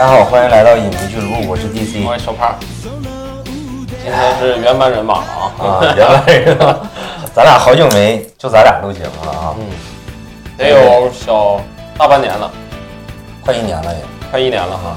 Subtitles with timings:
[0.00, 2.54] 大家好，欢迎来到影迷俱乐部，我是 DC 我是小胖，
[4.02, 5.26] 今天是原班人马了
[5.58, 5.62] 啊！
[5.62, 6.74] 啊，原班人马，
[7.34, 9.66] 咱俩好久没就咱俩录节目了啊，嗯。
[10.56, 11.60] 得有小
[11.98, 12.50] 大半年了，
[13.44, 14.00] 快一年了也。
[14.30, 14.74] 快一年了。
[14.74, 14.96] 哈。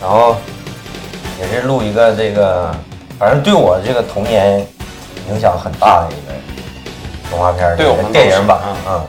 [0.00, 0.34] 然后
[1.38, 2.74] 也是录一个这个，
[3.20, 4.66] 反正对我这个童年
[5.30, 6.32] 影响很大的一个
[7.30, 8.74] 动画片儿，对我们电影版，嗯。
[8.88, 9.00] 嗯，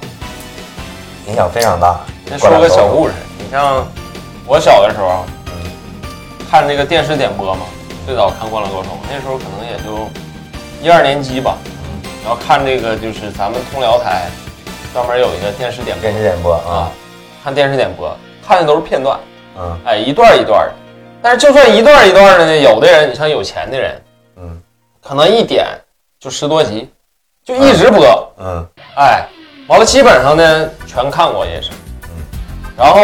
[1.29, 1.99] 影响非常大。
[2.29, 3.83] 先说个小故事，你像
[4.45, 5.71] 我小的时候，嗯
[6.49, 7.61] 看这个电视点播嘛，
[8.05, 10.09] 最早看《灌篮高手》，那时候可能也就
[10.81, 11.57] 一二年级吧。
[12.23, 14.29] 然后看这个就是咱们通辽台
[14.93, 16.91] 专门有一个电视点播电视点播啊啊，，
[17.43, 18.15] 看电视点播，
[18.47, 19.19] 看的都是片段，
[19.57, 20.73] 嗯哎，一段一段的。
[21.21, 24.01] 但是就算一段一段的呢，有的人，你像有钱的人，
[24.37, 24.61] 嗯
[25.01, 25.65] 可能一点
[26.19, 26.89] 就十多集，
[27.43, 29.25] 就一直播，嗯哎，
[29.67, 31.75] 完了基本上呢全看过也是，嗯
[32.77, 32.99] 然后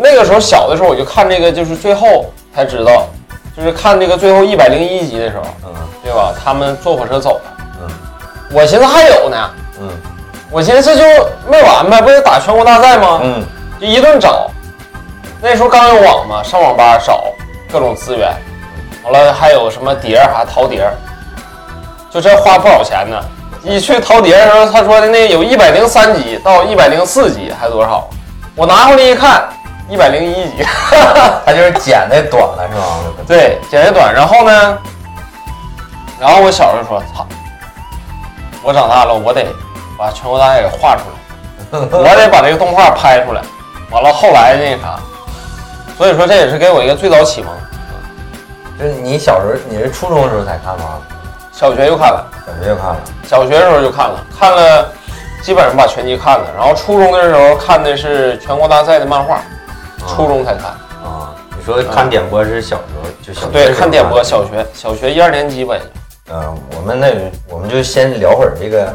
[0.00, 3.08] 那个时候小的时候我就看这个，就是最后才知道，
[3.56, 6.32] 就是看这个最后一百零一集的时候，嗯对吧？
[6.42, 7.88] 他们坐火车走了，嗯
[8.52, 9.88] 我寻思还有呢，嗯
[10.50, 13.20] 我寻思这就没完呗，不得打全国大赛吗？
[13.22, 13.44] 嗯
[13.80, 14.50] 就一顿找。
[15.42, 17.24] 那时候刚有网嘛，上网吧找
[17.72, 18.30] 各种资源，
[19.04, 20.92] 完了还有什么碟儿，还淘碟儿，
[22.10, 23.16] 就这花不少钱呢。
[23.62, 28.08] 一去淘碟儿的时候，他说的那有一百零三集到一百零四集，还多少？
[28.60, 29.48] 我拿回来一看，
[29.88, 30.62] 一百零一集，
[31.46, 32.82] 他就是剪的短了是吧？
[33.26, 34.12] 对，剪的短。
[34.12, 34.78] 然后呢，
[36.20, 37.26] 然后我小时候说，操，
[38.62, 39.46] 我长大了，我得
[39.96, 41.78] 把全国大赛给画出来。
[41.90, 43.40] 我得把这个动画拍出来。
[43.90, 45.00] 完了，后来那啥，
[45.96, 47.50] 所以说这也是给我一个最早启蒙。
[48.78, 50.98] 就是你小时候，你是初中的时候才看吗？
[51.50, 52.96] 小学就看了，小学就看了。
[53.26, 54.92] 小学的时候就看了，看了
[55.42, 56.46] 基本上把全集看了。
[56.56, 59.40] 然后初中的时候看的是全国大赛的漫画，
[60.06, 60.70] 初中才看。
[61.02, 65.74] 啊，你说看点播是小时候就小对，看点播，小学小学一二年级吧。
[66.32, 68.94] 嗯，我们那我们就先聊会儿这个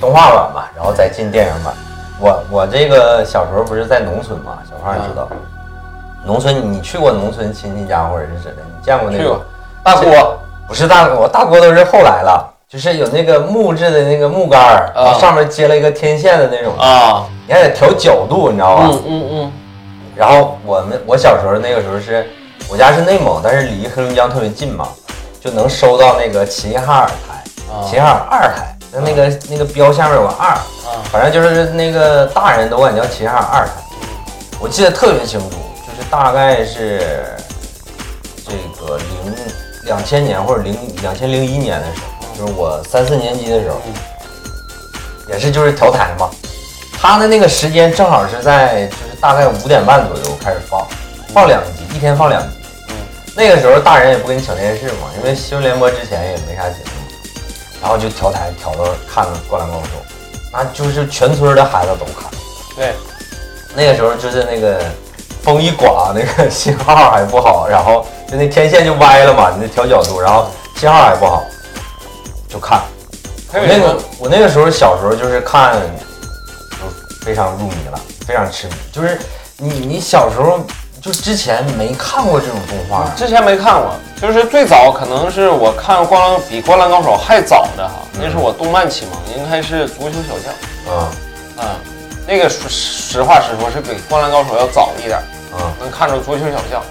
[0.00, 1.72] 动画版吧，然后再进电影版。
[2.18, 5.28] 我我这个小时候不是在农村嘛，小胖也知道，
[6.24, 9.22] 农村你去过农村亲戚家或者是之类的，你见过那个？
[9.22, 9.44] 去过。
[9.84, 18.88] 大锅，不是大锅，大锅都是后来了，就是有那个木质的那个木杆儿，然后上面接了一个天线的那种，啊，你还得调角度，你知道吧？
[18.90, 19.52] 嗯嗯嗯，
[20.16, 22.26] 然后我们我小时候那个时候是，
[22.68, 24.88] 我家是内蒙，但是离黑龙江特别近嘛，
[25.40, 27.84] 就能收到那个齐齐哈尔台、啊。
[27.84, 30.58] 齐齐哈尔二台，那那个那个标下面有个二，啊。
[31.12, 33.72] 反正就是那个大人都管叫齐齐哈尔二台，
[34.60, 35.56] 我记得特别清楚，
[35.86, 37.00] 就是大概是
[38.44, 38.52] 这
[38.84, 39.34] 个零
[39.84, 43.80] 两千年或者零两千零一年的时候，就是我三四年级的时候，
[45.28, 46.28] 也是就是调台嘛，
[47.00, 50.86] 他的那个时间正好是在就是大概五点半左右开始放，
[51.32, 52.48] 放两集，一天放两集。
[52.88, 52.94] 嗯。
[53.34, 57.02] 那个时候大人也不跟你抢电视嘛，因为新闻联播之前也没啥节目，
[57.80, 59.88] 然后就调台调到看了《灌篮高手》，
[60.52, 62.30] 那就是全村的孩子都看。
[62.74, 62.94] 对，
[63.74, 64.80] 那个时候就是那个
[65.42, 71.44] 风一刮，那个 信号还不好，然后就那天线就歪了嘛，你得调角度，然后信号还不好，
[72.48, 72.82] 就看。
[73.52, 75.74] 我那个我那个时候小时候就是看，
[76.72, 78.74] 就非常入迷了，非常痴迷。
[78.92, 79.18] 就是
[79.56, 80.60] 你你小时候
[81.00, 90.52] 就之前没看过这种动画，之前没看过，就是最早可能是我看《灌篮》比《灌篮高手》还早的哈，那是我动漫启蒙，应该是《足球小将》
[90.90, 91.76] 嗯啊，
[92.26, 95.18] 那个实实话实说是比《灌篮高手》要早一点，
[95.54, 96.82] 嗯，能看着足球小将。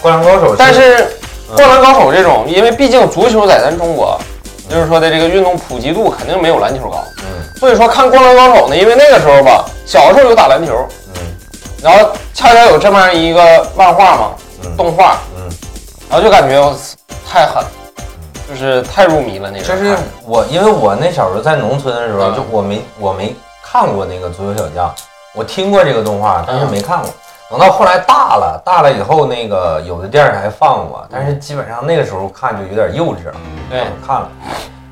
[0.00, 1.04] 灌篮高手，但是
[1.50, 4.20] 嗯《灌篮高手》这种，因为毕竟足球在咱中国，
[4.72, 7.58] 就是说的这个运动普及度肯定没有篮球高，嗯。
[7.60, 10.72] 所以说看《灌篮高手》呢，因为那个时候吧，小时候有打篮球，
[11.14, 11.20] 嗯。
[11.82, 14.30] 然后恰巧有这么样一个漫画嘛，
[14.64, 14.74] 嗯。
[14.74, 15.42] 动画，嗯，
[16.08, 16.74] 然后就感觉
[17.30, 17.62] 太狠，
[18.48, 19.64] 就是太入迷了那个。
[19.64, 22.34] 就是我，因为我那小时候在农村的时候，嗯。
[22.34, 24.90] 就我没我没看过那个足球小将，
[25.34, 27.10] 我听过这个动画，但是没看过。
[27.52, 33.34] 等到后来大了，大了以后，那个有的电视台放过，但是基本上那个时候看就有点幼稚了，
[33.68, 34.28] 对看了。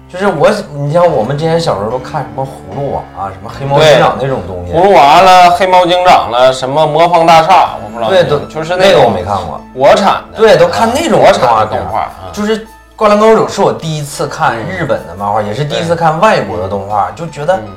[0.06, 9.58] 就是我，你像我们之前小时候都看什么葫芦娃啊，什么黑猫警长那种东西，葫芦娃了、黑猫警长了、什么魔方大厦，我不知道对，都就是那个我没看过。
[9.72, 12.28] 国产的，对，都看那种国产动画动画啊。
[12.30, 17.68] 就是《灌篮高手》是我第一次看日本的漫画，也是第一次看外国的动画，就觉得，嗯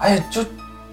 [0.00, 0.42] 哎，就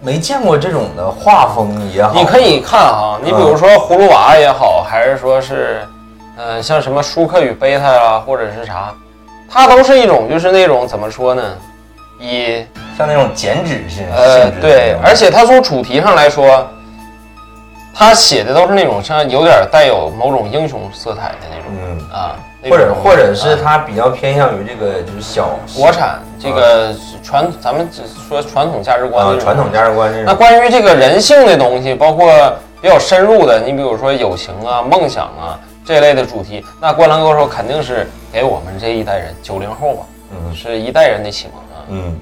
[0.06, 2.14] 没见过这种的画风也好。
[2.14, 5.84] 你可以看啊，你比如说葫芦娃也好，还是说是，
[6.38, 8.94] 呃，像什么舒克与贝塔啊，或者是啥，
[9.50, 11.42] 它都是一种就是那种怎么说呢，
[12.20, 12.64] 以
[12.96, 16.68] 像那种剪纸式呃对而且它从主题上来说，
[17.98, 22.36] 它写的都是那种像有点带有某种英雄色彩的那种嗯，啊，
[22.70, 26.94] 或者或者是他比较偏向于这个就是小国产这个
[27.24, 30.36] 传咱们只说传统价值观啊传统价值观这那。
[30.36, 32.28] 关于这个人性的东西，包括
[32.82, 41.86] 比较深入的，你比如说友情啊、梦想啊这类的主题，那《灌篮高手》肯定是给我们这一代人九零后吧，嗯是一代人的启蒙啊。
[41.88, 42.20] 嗯，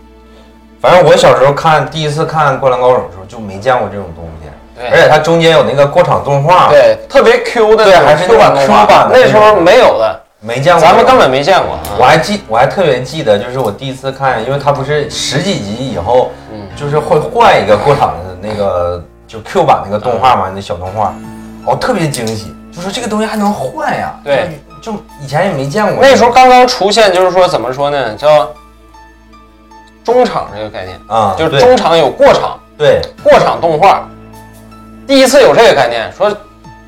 [0.80, 4.43] 反正我小时候看第一次看《灌篮高手》的时候就没见过这种东西，
[4.76, 4.88] 对。
[4.90, 8.86] 而且它中间有那个过场动画，，对，特别 Q 的对还是 Q 版动 Q 画。
[8.86, 10.82] 版的那时候没有的，没见过。
[10.82, 11.30] 咱们根本。
[11.30, 11.74] 没见过。
[11.76, 11.82] 啊。
[11.98, 16.68] 我还记，我还特别记得，就是我第一次看，因为它不是十几集以后，嗯。
[16.76, 21.14] 就是会换一个过场的那个就 Q 版那个动画嘛，那小动画，
[21.66, 24.14] 我特别惊喜，就说这个东西还能换呀？
[24.24, 24.60] 对。
[24.82, 24.92] 就，
[25.22, 25.96] 以前也没见过。
[26.02, 28.50] 那时候刚刚出现，就是说怎么说呢，叫
[30.04, 33.00] 中场这个概念，啊，就是中场有过场，对。
[33.24, 34.06] 过场动画，
[35.08, 36.32] 第一次有这个概念，说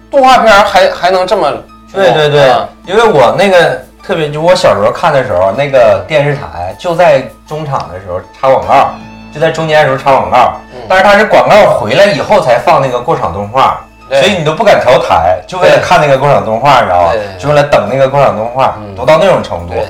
[0.10, 1.52] 动画片儿还还能这么
[1.94, 2.50] 对对对。
[2.50, 8.92] 啊，因为我那个特别，就我小时候看的时候，那个电视台就在中场的时候插广告，
[9.34, 10.82] 就在中间的时候插广告，嗯。
[10.88, 13.82] 但是它是广告回来以后才放那个过场动画。
[14.08, 14.22] 对。
[14.22, 17.14] 所以你都不敢调台，就为了看那个过场动画，你知道吧？
[17.40, 18.96] 就为了等那个过场动画，嗯。
[18.96, 19.74] 都到那种程度。
[19.74, 19.86] 对。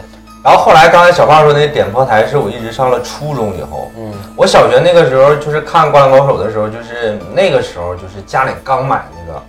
[0.45, 4.13] 然后后来刚才小胖说那点播台，是我一直上了初中以后，嗯。
[4.35, 9.41] 我小学那个时候就是看《灌篮高手》的时候，就是那个时候就是家里刚买那个，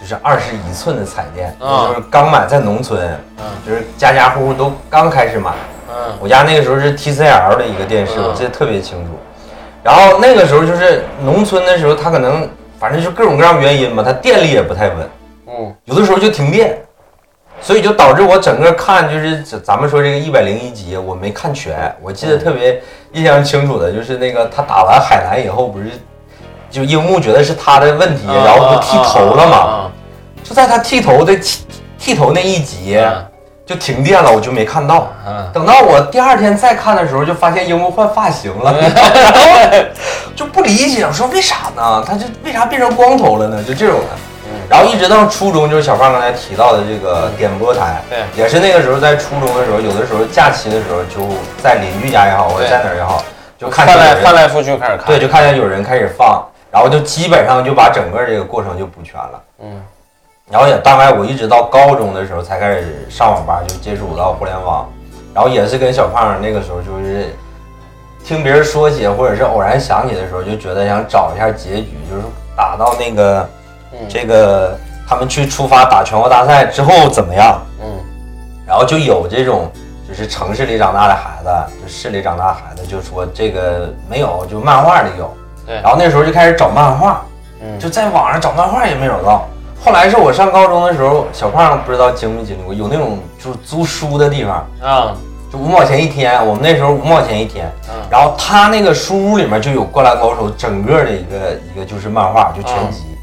[0.00, 1.88] 就是二十一寸的彩电，啊。
[1.88, 3.00] 就是刚买在农村，
[3.38, 5.50] 嗯就是家家户户都刚开始买。
[5.88, 9.18] 嗯我家那个时候是 TCL 的一个电视，嗯我记得特别清楚。
[9.82, 12.48] 然后那个时候就是农村的时候，它可能
[12.78, 15.10] 反正就各种各样原因吧，它电力也不太稳，
[15.48, 15.74] 嗯。
[15.86, 16.78] 有的时候就停电，
[17.66, 21.92] 所以就导致我整个看就是咱咱们说这个一百零一集我没看全。
[22.00, 22.80] 我记得特别
[23.10, 25.86] 印象清楚的就是那个他打完海南以后，不是
[26.70, 29.56] 就樱木觉得是他的问题，然后不剃头了嘛？
[29.56, 29.90] 啊
[30.44, 31.64] 就在他剃头的剃
[31.98, 33.24] 剃头那一集啊
[33.66, 34.98] 就停电了，我就没看到。
[35.26, 38.72] 啊等到我第二天再看的时候，就发现樱木换发型了，
[40.36, 42.04] 就不理解，我说为啥呢？
[42.06, 43.60] 他就为啥变成光头了呢？
[43.64, 44.06] 就这种的。
[44.68, 48.18] 然后一直到初中，就是小胖刚才提到的这个点播台，对。
[48.36, 53.22] 也是那个时候在初中的时候，有的时候假期的时候，就在邻居家也好，或者在哪儿也好，
[53.58, 59.42] 就看翻来翻来覆去开始看，对，就看见有人开始放，然后就基本上就把整个这个过程就补全了。
[59.62, 59.82] 嗯。
[60.50, 64.88] 然后也大概我一直到高中的时候才开始上网吧，就接触到互联网，
[65.34, 67.34] 然后也是跟小胖那个时候就是
[68.24, 72.22] 听别人说起，或者是偶然想起的时候，就觉得想找一下结局，就是
[72.56, 73.48] 打到那个
[74.00, 74.06] 嗯。
[74.08, 74.78] 这个
[75.08, 77.86] 他们去出发打全国大赛之后怎么样，嗯。
[78.66, 79.70] 然后就有这种
[80.08, 81.48] 就是城市里长大的孩子，
[81.82, 85.34] 就市里长大的孩子就说这个没有，就漫画里有，
[85.66, 85.76] 对。
[85.76, 87.22] 然后那时候就开始找漫画，
[87.60, 87.78] 嗯。
[87.78, 89.48] 就在网上找漫画也没找到。
[89.84, 95.14] 后来是我上高中的时候，小胖不知道经没经历过，有那种就是租书的地方，啊。
[95.48, 96.44] 就五毛钱一天。
[96.44, 101.36] 我们那时候五毛钱一天，嗯然后他那个书屋里面就有《灌篮高手》整个的一个
[101.72, 103.15] 一个就是漫画，就全集。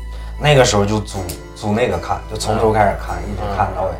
[0.43, 1.19] 那个时候就租
[1.55, 3.91] 租那个看，就从头开始看，一直看到尾，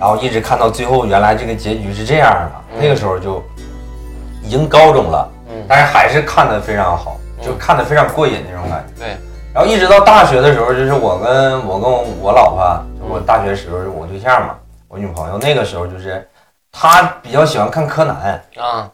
[0.00, 2.52] 然后一直看到最后，原来这个结局是这样的。
[2.80, 3.44] 那个时候就
[4.42, 5.62] 已经高中了，嗯。
[5.68, 9.04] 但是还是看的非常好，就看的非常过瘾那种感觉。
[9.04, 9.16] 对。
[9.52, 11.90] 然后一直到大学的时候，就是我跟我跟
[12.22, 14.54] 我老婆，就我大学时候我对象嘛，
[14.88, 16.26] 我女朋友那个时候就是，
[16.72, 18.90] 她比较喜欢看柯南，啊。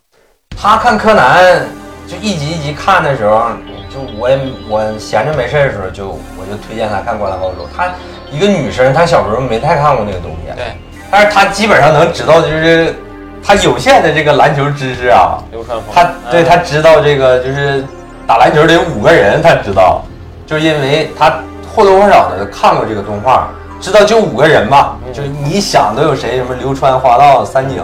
[0.60, 1.64] 她看柯南
[2.08, 3.50] 就一集一集看的时候，
[3.88, 7.64] 就我也我闲着没事儿的时候就我就推荐她看《灌篮高手》。
[7.76, 7.88] 她
[8.30, 10.64] 一个女生，她小时候没太看过那个东西，对。
[11.10, 12.94] 但是她基本上能知道就是
[13.42, 17.82] 她有限的这个篮球知识啊，流川枫，他对嗯他知道这个就是
[18.26, 20.02] 打篮球得五个人，他知道，
[20.46, 21.40] 就是因为他
[21.74, 23.48] 或多或少的看过这个动画，
[23.80, 27.82] 知道就五个人嘛，就是你想都有谁，什么流川、花道、三井、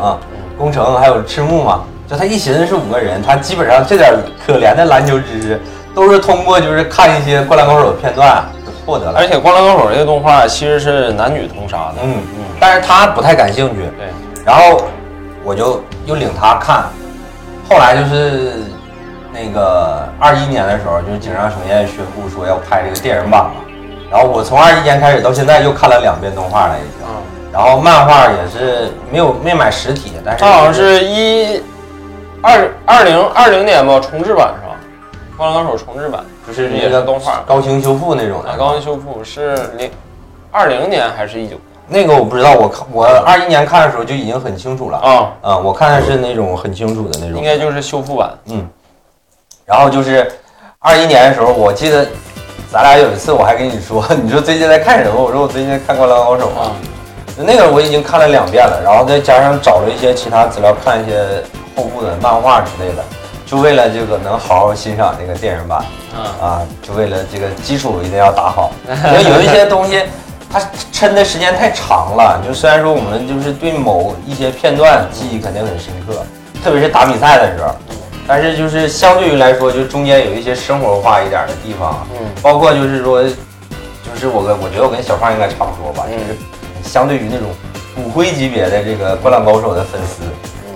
[0.59, 4.13] 宫城，还有赤木嘛，就他一寻思是五个人，他基本上这点
[4.45, 5.61] 可怜的篮球知识
[5.95, 8.45] 都是通过就是看一些《灌篮高手》的片段
[8.85, 9.19] 获得了。
[9.19, 12.17] 而，且《灌篮高手》这个动画其实是男女通杀的，嗯。
[12.17, 14.09] 嗯，但是他不太感兴趣，对，
[14.45, 14.83] 然后
[15.45, 16.85] 我就又领他看，
[17.69, 18.55] 后来就是
[19.33, 23.53] 那个二一年的时候，就是井上雄彦宣布说要拍这个电影版了，
[24.11, 27.23] 然后我从二一年开始到现在又看了两遍动画了已经，嗯，
[27.53, 31.63] 然后漫画也是没有没买实体，但是它好像是一
[32.41, 34.55] 二二零二零年吧，重制版
[35.37, 37.43] 灌篮高手》重制版，就是那个是动画。
[37.47, 38.57] 高清修复那种的啊，。
[38.57, 39.91] 高清修复是零
[40.51, 41.57] 二零年还是一九
[41.89, 44.99] 那个我不知道，我看我二一年看的时候就已经很清楚了。
[44.99, 45.33] 啊？
[45.43, 47.37] 啊，我看的是那种很清楚的那种。
[47.39, 48.31] 应该就是修复版。
[48.47, 48.67] 嗯，
[49.67, 50.31] 然后就是
[50.79, 52.07] 二一年的时候，我记得
[52.71, 55.21] 咱俩有一次我还跟你说， 你说最近在看什么？
[55.21, 56.73] 我说我最近在看《灌篮高手》啊啊。
[57.37, 61.43] 那个我已经看了两遍了，然后再加上找了一些其他资料，看一些
[61.75, 63.05] 后部的漫画之类的，
[63.47, 65.79] 就为了这个能好好欣赏这个电影版
[66.15, 68.73] 啊，啊，就为了这个基础一定要打好。
[68.89, 70.03] 因为有一些东西
[70.51, 70.61] 它
[70.93, 76.25] 抻的时间太长了，就虽然说我们就是对某一些片段记忆肯定很深刻，
[76.63, 77.75] 特别是打比赛的时候，
[78.27, 82.27] 但是就是相对于来说，就中间有一些生活化一点的地方，嗯。
[82.41, 83.31] 包括就是说，就
[84.17, 86.13] 是我跟我觉得我跟小胖应该差不多吧，嗯。
[86.13, 86.39] 就是
[86.89, 87.49] 相对于那种
[87.95, 90.23] 骨灰级别的这个《灌篮高手》的粉丝，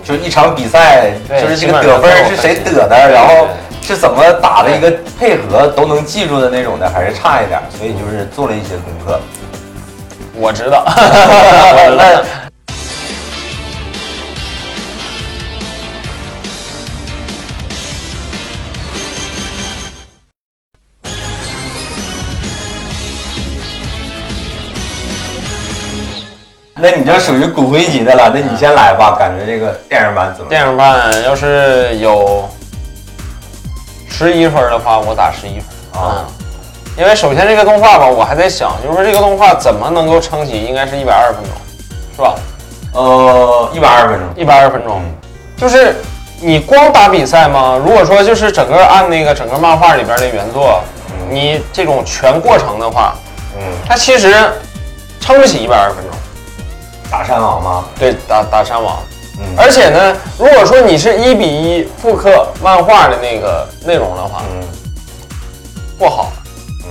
[0.09, 3.47] 就是一场比赛，就是这个得分是谁得的，然后
[3.83, 9.21] 是怎么打的一个配合都能记住的那种的，还是差一点，所以就是做了一些功课。
[10.35, 12.48] 我知道， 我
[26.81, 30.65] 那你就属于骨灰级的了，那你先来吧，感觉这个电影版怎么样？
[30.65, 32.49] 电影版要是有
[34.09, 36.27] 十一分的话，我打十一分啊嗯
[36.97, 41.53] 因为首先这个动画吧，我还在想，就是说这个动画怎么能够撑起，应该是一百二十分钟，
[42.17, 42.35] 是吧？
[42.93, 44.29] 呃，一百二十分钟。
[44.37, 45.01] 一百二十分钟，
[45.57, 45.95] 就是
[46.41, 47.81] 你光打比赛吗？
[47.85, 50.81] 如果说就是整个按那个整个漫画里边的原作，
[51.31, 53.15] 你这种全过程的话，
[53.57, 54.35] 嗯，它其实
[55.21, 56.18] 撑不起一百二十分钟。
[57.11, 57.85] 打山王吗？
[57.99, 58.99] 对，打打山王。
[59.39, 59.47] 嗯。
[59.57, 64.67] 而且呢，如果说你是一比一复刻漫画的那个内容的话，嗯。
[65.99, 66.33] 不好，
[66.85, 66.91] 嗯。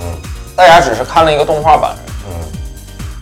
[0.56, 1.94] 大家只是看了一个动画版。
[2.26, 2.32] 嗯。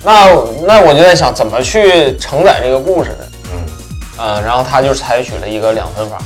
[0.02, 0.26] 那
[0.66, 3.24] 那我就在想，怎么去承载这个故事呢？
[3.52, 3.66] 嗯。
[4.18, 6.18] 嗯，然后他就采取了一个两分法，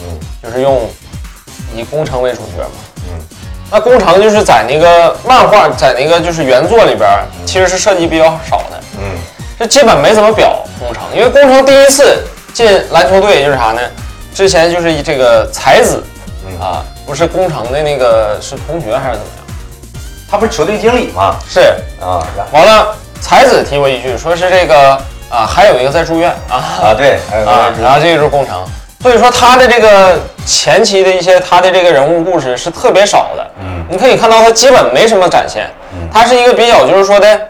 [0.00, 0.18] 嗯。
[0.42, 0.88] 就是用
[1.74, 2.78] 以工程为主角嘛。
[3.08, 3.18] 嗯。
[3.68, 7.08] 那工程就是在那个漫画，在那个就是原作里边，
[7.44, 9.18] 其实是涉及比较少的，嗯
[9.58, 12.22] 这基本没怎么表工程，因为工程第一次
[12.52, 13.80] 进篮球队就是啥呢？
[14.34, 16.02] 之前就是这个才子
[16.46, 19.56] 嗯，啊，不是工程的那个是同学还是怎么样？
[20.30, 21.36] 他不是球队经理吗？
[21.48, 21.60] 是，
[22.00, 22.20] 啊
[22.52, 24.90] 完了，才子提过一句，说是这个
[25.30, 28.62] 啊，还有一个在住院啊啊对，还有啊，然后这个就是工程，
[29.00, 37.40] 所以说他的这个前期的一些他的这个人物故事是特别少的，嗯你可以看到他基本没什么展现嗯，他是一个比较就是说的，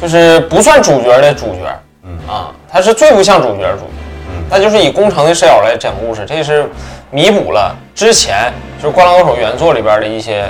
[0.00, 2.18] 就是不算主角的主角，嗯。
[2.28, 3.90] 啊，他是最不像主角的主角，
[4.28, 4.44] 嗯。
[4.50, 6.68] 那就是以工程的视角来讲故事，这是
[7.10, 10.44] 弥补了之前就是《灌篮高手》原作里边的一些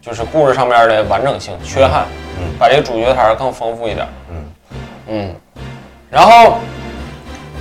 [0.00, 2.06] 就是故事上面的完整性缺憾，
[2.38, 2.44] 嗯。
[2.58, 4.06] 把这个主角团更丰富一点。
[4.30, 4.36] 嗯。
[5.08, 5.34] 嗯，
[6.10, 6.58] 然后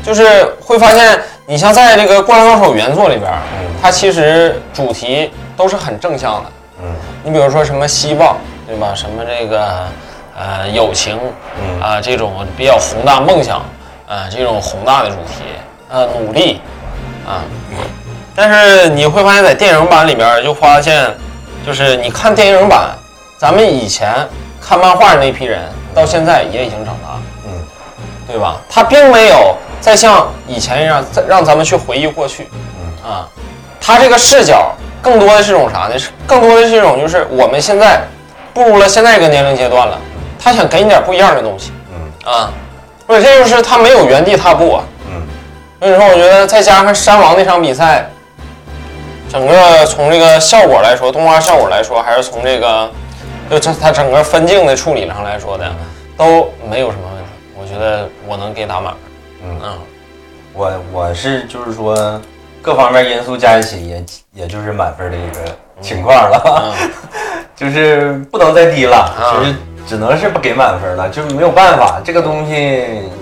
[0.04, 3.68] 就是会发现，你像在这个《灌篮高手》原作里边，嗯。
[3.82, 6.52] 它其实主题都是很正向的。
[6.84, 6.96] 嗯。
[7.24, 8.94] 你比如说什么希望，对吧？
[8.96, 9.86] 什么这个
[10.38, 11.20] 呃友情，
[11.60, 11.82] 嗯。
[11.82, 13.58] 啊、这种比较宏大梦想，
[14.08, 15.44] 啊、这种宏大的主题，
[15.90, 16.62] 呃努力，
[17.28, 17.44] 啊、
[18.36, 21.12] 但是你会发现在电影版里边就发现，
[21.66, 22.92] 就是你看电影版，
[23.38, 24.28] 咱们以前
[24.62, 25.60] 看漫画那批人
[25.94, 27.22] 到现在也已经长大了。
[27.46, 27.52] 嗯。
[28.28, 28.58] 对吧？
[28.70, 33.10] 他并没有再像以前一样，再让咱们去回忆过去，嗯。
[33.10, 33.28] 啊，
[33.80, 35.98] 他这个视角更多的是一种啥呢？
[35.98, 38.02] 是更多的是一种就是我们现在
[38.54, 39.98] 步入了现在这个年龄阶段了，
[40.40, 42.52] 他想给你点不一样的东西嗯啊，
[43.08, 44.84] 而且这就是他没有原地踏步啊。
[45.10, 45.22] 嗯
[45.80, 48.10] 所以说，我觉得再加上山王那场比赛，
[49.30, 52.90] 整个从这个效果来说，动画效果来说，还是从这个
[53.48, 55.72] 就这它整个分镜的处理上来说的，
[56.18, 57.30] 都没有什么问题。
[57.56, 59.02] 我觉得我能给打满分。
[59.44, 59.78] 嗯，嗯，
[60.54, 62.20] 我我是就是说
[62.60, 64.04] 各方面因素加一起也
[64.34, 66.90] 也就是满分的一个情况了，嗯
[67.56, 69.56] 就是不能再低了，啊就是
[69.88, 72.54] 只能是不给满分了，就是没有办法，这个东西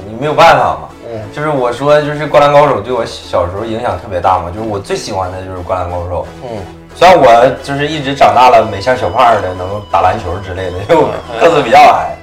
[0.05, 0.89] 你没有办法嘛。
[1.07, 6.27] 嗯就是我说，就是《灌篮高手》对我小时候影响特别大嘛，就是我最喜欢的就是《灌篮高手》。
[6.43, 6.57] 嗯
[6.97, 11.09] 虽然我就是一直长大了没像小胖似的能打篮球之类的，因为我
[11.41, 12.15] 个子比较矮，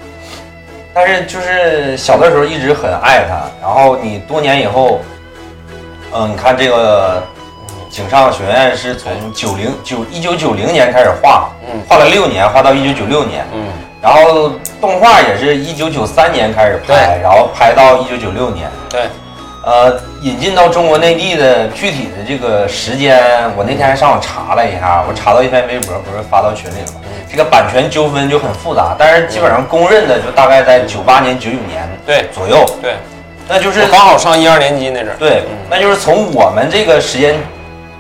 [0.95, 3.43] 但是就是小的时候一直很爱他。
[3.61, 5.01] 然后你多年以后，
[6.15, 7.23] 嗯，你看这个
[7.91, 13.45] 井上学院是从九零九一九九零年开始画，嗯画了六年，画到一九九六年。
[13.53, 13.69] 嗯
[14.03, 18.69] 然后动画也是一九九三年开始拍，然后拍到一九九六年。
[18.91, 19.03] 对，
[19.65, 23.23] 呃，引进到中国内地的具体的这个时间，
[23.57, 27.01] 我那天还上网查了一下，我查到一篇微博，不是发到群里了吗？
[27.31, 32.27] 这个版权纠纷就很复杂，但是基本上公认的就大概在九八年、九九年对。
[32.33, 32.97] 左右，对，
[33.49, 35.17] 那就是刚好上一二年级那阵儿。
[35.17, 37.37] 对，那就是从我们这个时间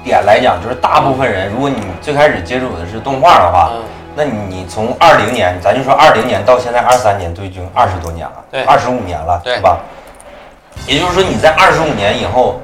[0.02, 3.82] 点来讲，就是大部分人，如果你最开始接触的是动画的话，嗯
[4.14, 8.62] 那你从二零年，咱就说二零年到现在二三年，都已经二十多年了，对。
[8.64, 9.58] 二十五年了，对。
[9.60, 9.78] 吧？
[10.86, 12.60] 也就是说，你在二十五年以后，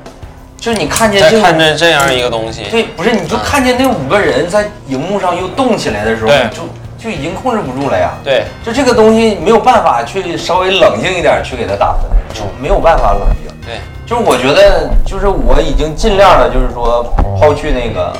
[0.58, 3.40] 就是你看见看着这样一个东西，对，不是，你就嗯。
[3.44, 6.62] 看见那五个人在荧幕上又动起来的时候，你就
[6.98, 8.12] 就已经控制不住了呀。
[8.24, 8.44] 对。
[8.64, 13.48] 就这个东西没有办法去稍微冷静一点去给他打分，就没有办法冷静。
[13.64, 17.04] 对，就是我觉得，就是我已经尽量的，就是说
[17.38, 18.12] 抛去那个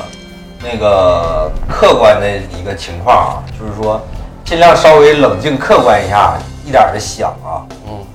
[0.61, 2.27] 那个客观的
[2.59, 4.01] 一个情况啊，就是说
[4.43, 8.05] 尽量稍微冷静客观一下，一点的想啊，嗯，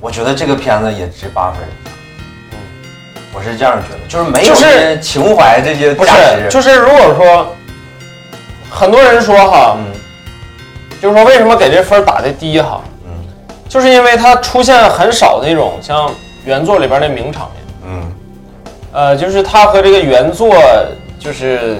[0.00, 1.60] 我觉得这个片子也值八分。
[2.52, 2.58] 嗯，
[3.34, 7.46] 我是这样觉得，就是没有就是这些情怀这些不价是，值，就是如果说
[8.70, 9.94] 很多人说哈，嗯。
[11.00, 13.10] 就是说为什么给这分打的低哈，嗯。
[13.68, 16.10] 就是因为它出现很少那种像
[16.44, 18.12] 原作里边的名场面，嗯
[18.98, 20.52] 呃，就是它和这个原作
[21.20, 21.76] 就是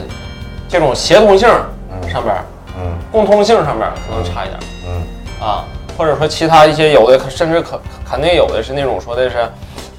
[0.69, 1.49] 这种协同性
[1.91, 2.33] 嗯上边、
[2.79, 4.61] 嗯共通性上边可能差一点。
[4.87, 5.65] 嗯啊，
[5.97, 9.51] 或者说其他一些有的甚至可肯定有的是那种说的是，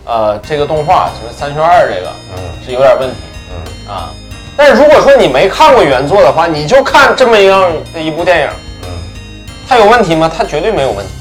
[0.06, 2.08] 呃，这个动画就是三选二这个
[2.38, 3.18] 嗯是有点问题
[3.52, 4.12] 嗯啊。
[4.56, 8.48] 但是如果说你没看过原作的话，你就看这么一样的一部电影，
[8.84, 10.32] 嗯它有问题吗？
[10.34, 11.12] 它绝对没有问题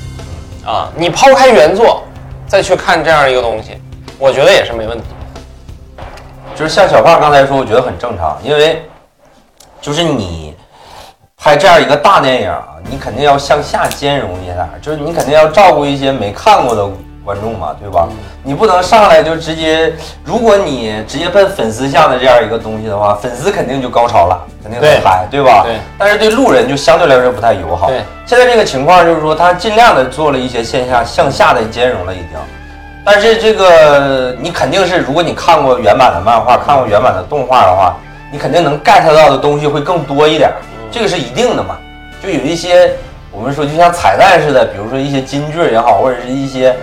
[0.65, 0.93] 啊。
[0.95, 2.05] 你抛开原作
[2.47, 3.71] 再去看这样一个东西，
[4.17, 5.05] 我觉得也是没问题。
[6.59, 8.83] 就是像小胖刚才说，我觉得很正常，因为
[9.81, 10.57] 就是你
[11.37, 16.85] 拍这样一个大电影啊，你肯定要向下兼容一下，就是你肯定要照顾一些没看过的
[17.25, 18.09] 观众嘛，对吧？
[18.43, 19.93] 你不能上来就直接，
[20.25, 25.63] 如果你直接奔粉丝向的这样一个东西的话，粉丝肯定就高潮了，肯定对很嗨，对吧？
[25.65, 25.79] 对。
[25.97, 27.87] 但是对路人就相对来说不太友好。
[27.87, 28.03] 对。
[28.27, 32.29] 现在这个情况就是说，他尽量的做了一些线下向下的兼容了，已经。
[33.05, 37.97] 但是这个你肯定是，如果你看过原版的漫画，看过原版的动画的话，
[38.31, 40.51] 你肯定能 get 到的东西会更多一点，
[40.91, 41.77] 这个是一定的嘛。
[42.23, 42.93] 就有一些
[43.31, 46.75] 我们说就像彩蛋似的，比如说一些金句也好，或者是一些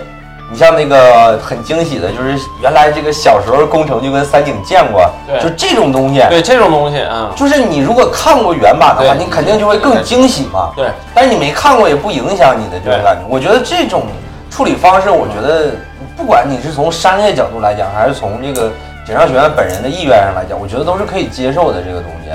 [0.50, 5.08] 你像那个很惊喜的，就是原来这个小时候工程就跟三井见过，
[5.40, 10.72] 就这种东西，对这种东西啊，就是你如果看过原版的话，你肯定就会更惊喜嘛。
[10.74, 10.88] 对。
[11.14, 13.22] 但是你没看过也不影响你的这种感觉。
[13.28, 14.04] 我觉得这种
[14.50, 15.72] 处理方式，我觉得
[16.16, 18.72] 不管你是从商业角度来讲，还是从这个
[19.04, 22.30] 锦上学院本人的意愿上来讲，我觉得都是可以接受的这个东西。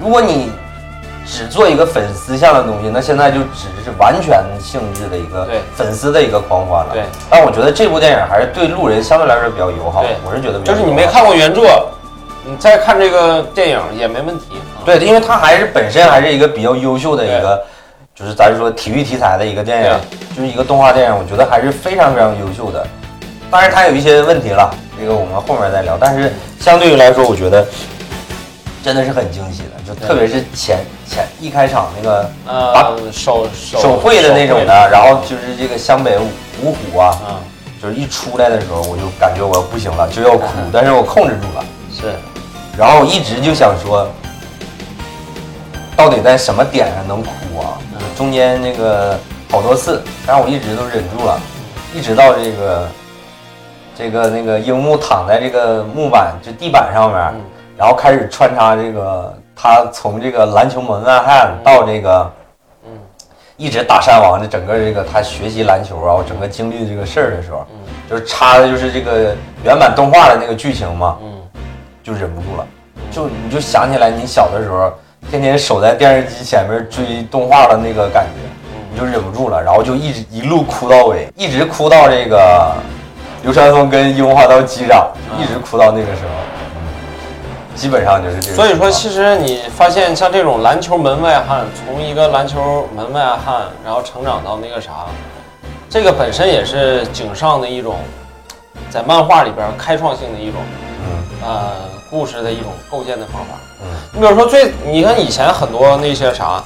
[0.00, 0.50] 如果你
[1.26, 6.92] 只做一个粉丝向的东西，那现在就只是完全性质的一个对粉丝的一个狂欢了。
[6.94, 10.16] 对，但我觉得这部电影还是对路人相对来说比较友好对。
[10.24, 11.62] 我是觉得就是你没看过原著，
[12.44, 14.56] 你再看这个电影也没问题。
[14.78, 17.60] 啊对，因为它还是本身还是一个比较优秀的一个，
[18.14, 20.00] 就是咱说体育题材的一个电影，
[20.34, 22.86] 就是一个动画电影，我觉得还是非常非常优秀的。
[23.50, 25.96] 当然它有一些问题了，这个我们后面再聊。
[25.98, 27.66] 但是相对于来说，我觉得
[28.82, 32.30] 真的是很惊喜的，就特别是前前一开场那个
[33.12, 36.18] 手手手绘的那种的，然后就是这个湘北
[36.62, 37.18] 五虎啊，
[37.80, 41.64] 就是一出来的时候，我就感觉我不行了，就要哭嗯，但是我控制住了。
[41.92, 42.12] 是
[42.76, 44.08] 然后一直就想说，
[45.96, 47.30] 到底在什么点上能哭
[47.60, 47.78] 啊？
[47.92, 49.18] 嗯中间那个
[49.50, 51.38] 好多次，但是我一直都忍住了，
[51.94, 52.88] 一直到这个
[53.96, 57.40] 这个那个樱木躺在这个木板就地板上面，嗯。
[57.76, 62.32] 然后开始穿插这个他从这个篮球门外汉到这个。
[62.84, 62.90] 嗯。
[63.56, 67.78] 一直打山王的整个这个他学习篮球啊，我整个经历这个事儿的时候，嗯。
[68.08, 71.32] 就是插的就是这个原版动画的那个剧情嘛，嗯。
[72.04, 72.64] 就忍不住了，
[73.10, 74.92] 就你就想起来你小的时候，
[75.28, 78.40] 天天守在电视机前面追动画的那个感觉，
[78.92, 82.76] 你就忍不住了，然后就一直一路哭到尾，一直哭到这个
[83.46, 86.30] 流川枫跟樱花道击掌，一直哭到那个时候，
[86.74, 86.82] 嗯
[87.76, 88.56] 基本上就是这个。
[88.56, 94.90] 所以说，其实你发现像这种篮球门外汉，从一个篮球门外汉，然后成长到那个啥，
[95.88, 97.98] 这个本身也是井上的一种
[98.90, 100.60] 在漫画里边开创性的一种
[101.04, 101.72] 嗯呃
[102.10, 103.54] 故事的一种构建的方法。
[103.80, 106.60] 嗯你比如说最，你看以前很多那些啥，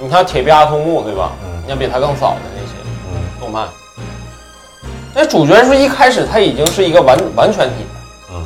[0.00, 1.30] 你看铁臂阿童木对吧？
[1.44, 2.72] 嗯你看比他更早的那些
[3.12, 3.68] 嗯动漫，
[5.14, 8.42] 那主角是一开始他已经是一个完完全体了，嗯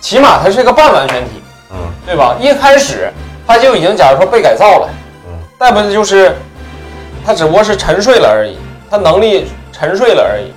[0.00, 1.30] 起码他是一个半完全体。
[1.72, 2.34] 嗯对吧？
[2.40, 3.12] 一开始
[3.46, 4.88] 他就已经假如说被改造了，
[5.26, 6.34] 嗯再不就是
[7.24, 8.58] 他只不过是沉睡了而已，
[8.90, 10.52] 他能力沉睡了而已。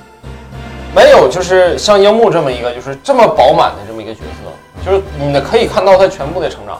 [0.95, 6.79] 没有就是像樱木这么一个就是这么饱满的这么一个角色，就是你可以看到他全部的成长，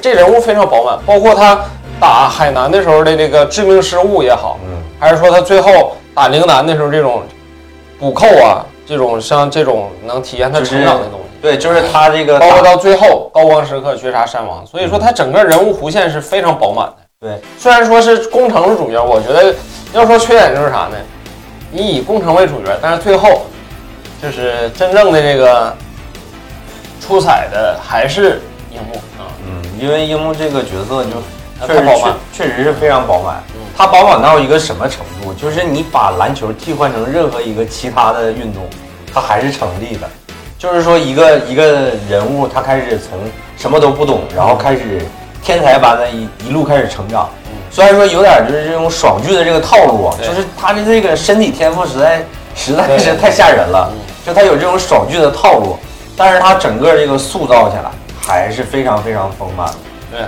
[0.00, 1.60] 这人物非常饱满，包括他
[2.00, 7.22] 打海南的时候的这个致命失误也好，嗯，还是说他最后打陵南的时候这种
[7.98, 11.26] 补扣啊，这种像这种能体现他成长的东西。
[11.40, 16.96] 对，就是他这个包括到最后高光时刻绝杀山王，所以说他整个人物弧线是非常饱满的。
[17.20, 19.54] 对，虽然说是攻城是主角，我觉得
[19.92, 20.96] 要说缺点就是啥呢？
[21.70, 23.42] 你以攻城为主角，但是最后
[24.22, 25.72] 就是真正的这个
[27.00, 28.40] 出彩的还是
[28.72, 31.10] 樱木啊，嗯，因为樱木这个角色就
[31.66, 31.86] 确实。
[32.32, 33.57] 确确实是非常饱满嗯。
[33.78, 35.32] 他饱满到一个什么程度？
[35.34, 38.64] 就是你把篮球替换成任何一个其他的运动，
[39.14, 40.10] 它还是成立的。
[40.58, 43.16] 就是说，一个一个人物，他开始从
[43.56, 45.00] 什么都不懂，然后开始
[45.44, 47.30] 天才般的一一路开始成长。
[47.46, 52.24] 嗯虽然说有点就是这种爽剧的这个套路啊，就是他的这个身体天赋实在
[52.56, 53.98] 实在是太吓人了嗯。
[54.26, 55.76] 就他有这种爽剧的套路，
[56.16, 59.70] 但是他整个这个塑造起来还是非常非常丰满。
[60.10, 60.20] 对，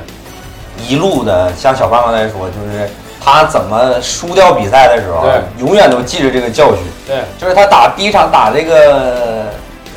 [0.87, 2.89] 一路的，像小胖刚才说，就是
[3.23, 5.29] 他怎么输掉比赛的时候，
[5.59, 6.79] 永远都记着这个教训。
[7.07, 9.47] 对，就是他打第一场打这个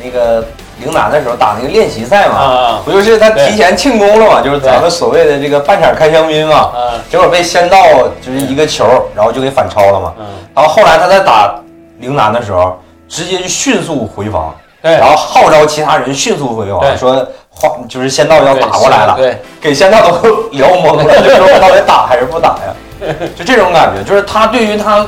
[0.03, 0.45] 那个
[0.79, 4.41] 陵南的时候，打那个练习赛嘛，啊不就是他提前庆功了嘛？
[4.41, 7.77] 就是咱们所谓的这个半场开香槟嘛，啊结果被仙道
[8.21, 10.13] 就是一个球，然后就给反超了嘛。
[10.19, 11.55] 嗯，然后后来他在打
[11.99, 19.13] 陵南的时候，直接就迅速回防，对，然后号召其他人迅速回防，对说话就是仙道要打过来了。
[19.15, 22.73] 对，给仙道都 聊懵了，就说我到底打还是不打呀？
[23.35, 25.05] 就这种感觉，就是他对于他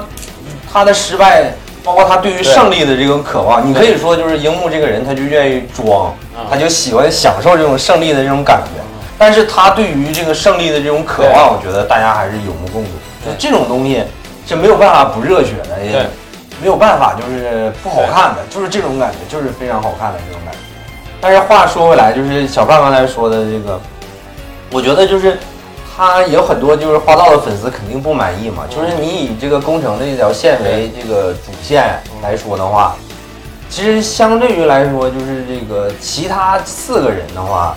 [0.71, 1.53] 他的失败，
[1.83, 8.81] 包括他对于胜利的这种渴望，你可以说就是樱木这个人，他就愿意装，嗯他就喜欢享受这种胜利的这种感觉。
[9.17, 12.89] 但是他对于这个胜利的这种渴望，我觉得大家还是有目共睹。
[13.25, 14.03] 就这种东西
[14.45, 16.05] 是没有办法不热血的，也
[16.61, 20.59] 没有办法就是不好看的，就是这种感觉，就是非常好看的这种感觉。
[21.21, 23.79] 但是话说回来，就是小胖刚才说的这个，
[24.71, 25.39] 我觉得就是
[25.95, 28.63] 他也有很多就是花道的粉丝肯定不满意嘛。
[28.69, 32.95] 就是你以这个工程这条线为这个主线来说的话，
[33.69, 37.75] 其实相对于来说，就是这个其他四个人的话，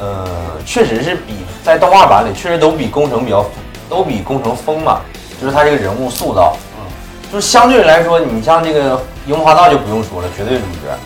[0.00, 0.26] 呃，
[0.64, 3.44] 确实是比在动画版里确实都比工程比较
[3.88, 5.00] 都比工程丰满，
[5.40, 6.88] 就是他这个人物塑造，嗯，
[7.30, 10.96] 就是相对来说，你像这个樱木花道就不用说了，绝对主角。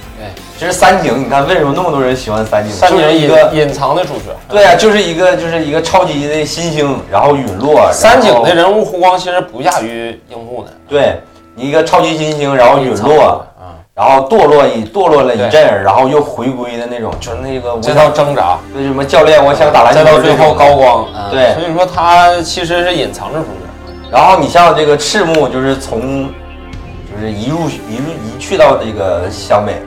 [0.56, 2.72] 对，其实三井，你看为什么那么多人喜欢三井？
[2.72, 4.34] 三井就是一个隐藏的主角。
[4.48, 7.90] 对啊，就是一个就是一个超级的新星，然后陨落。
[7.92, 11.20] 三井的人物弧光其实不亚于樱木的，对
[11.54, 13.46] 你一个超级新星，然后陨落，
[13.94, 23.66] 然后堕落一堕落了一对阵，然后又回归的那种，就是那个这套挣扎，为什么教练我想打篮球再到最后高光，嗯对所以说他其实是隐藏着主角。
[24.10, 26.28] 然后你像这个赤木，就是从
[27.10, 29.82] 就是一入一入一去到这个湘北，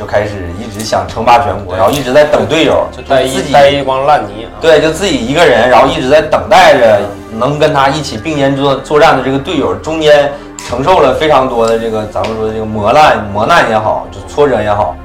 [0.00, 7.00] 就开始一直想称霸全国，然后一直在等队友，就带自己一带一帮烂泥啊，对，就自己一个人，然后一直在等待着
[7.38, 10.32] 能跟他一起并肩作作战的这个队友，中间
[10.66, 14.96] 承受了非常多的这个咱们说的这个磨难磨难也好，就挫折也好，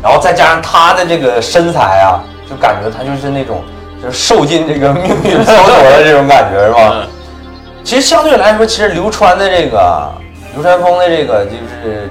[0.00, 3.64] 然后再加上他的这个身材啊，就感觉他就是那种
[4.00, 6.92] 就是受尽这个命运蹉跎的这种感觉，是吧？
[6.92, 7.08] 嗯，
[7.82, 10.08] 其实相对来说，其实流川的这个
[10.54, 12.08] 流川枫的这个就是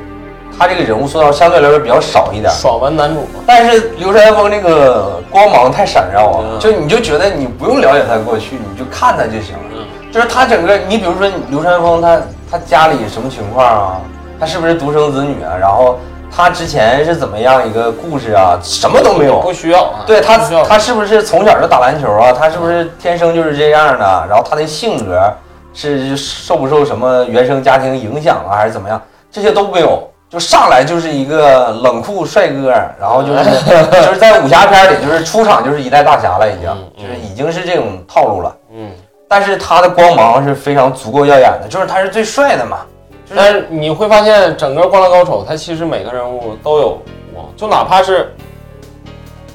[0.58, 2.52] 他这个人物塑造相对来说比较少一点。
[2.52, 9.62] 爽文男主嘛，但是流川枫这个光芒太闪耀了，嗯就你就觉得你不用了解他过去，你就看他就行了。
[9.74, 14.02] 嗯，就是他整个，你比如说流川枫，他他家里什么情况啊？
[14.39, 15.56] 他是不是独生子女啊？
[15.60, 15.98] 然后
[16.32, 18.60] 他之前是怎么样一个故事啊？
[18.62, 19.39] 什么都没有。
[19.39, 20.38] 不需要啊，对他
[20.68, 22.32] 他是不是从小就打篮球啊？
[22.32, 24.26] 他是不是天生就是这样的？
[24.30, 25.34] 然后他的性格
[25.74, 29.02] 是受不受什么原生家庭影响啊，还是怎么样？
[29.32, 33.43] 这些都没有，就上来就是一个冷酷帅哥，然后就是
[33.91, 38.55] 就是在武侠片里就是出场就是一代大侠了，已经嗯嗯就是已经是这种套路了。
[38.73, 38.91] 嗯，
[39.29, 42.79] 但是他的光芒是非常足够耀眼的，就是他是最帅的嘛。
[43.27, 46.99] 就是但是你会发现，整个《灌篮高手》他其实每个人物都有
[47.33, 48.31] 光，就哪怕是，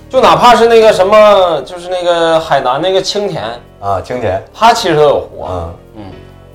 [0.08, 3.44] 就哪怕是那个什么，就是那个海南那个青田，
[3.80, 5.52] 啊，青田，他其实都有弧光。
[5.52, 5.74] 嗯。
[5.98, 6.02] 嗯，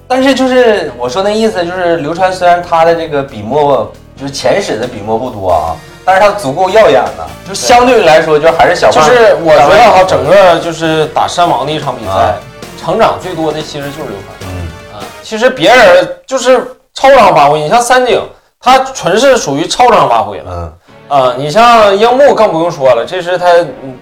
[0.08, 5.76] 但是就是我说那意思，就是流川虽然他的这个笔墨就是前史的笔墨不多啊，
[6.06, 9.06] 但是他足够耀眼的，就相对来说就还是小胖。
[9.06, 12.36] 就是我觉得哈，整个就是打山王的一场比赛啊，
[12.82, 14.50] 成长最多的其实就是刘凡。
[14.50, 18.22] 嗯啊，其实别人就是超常发挥，你像三井，
[18.60, 20.46] 他纯是属于超常发挥了。
[20.48, 20.74] 嗯
[21.08, 23.48] 啊，你像樱木更不用说了，这是他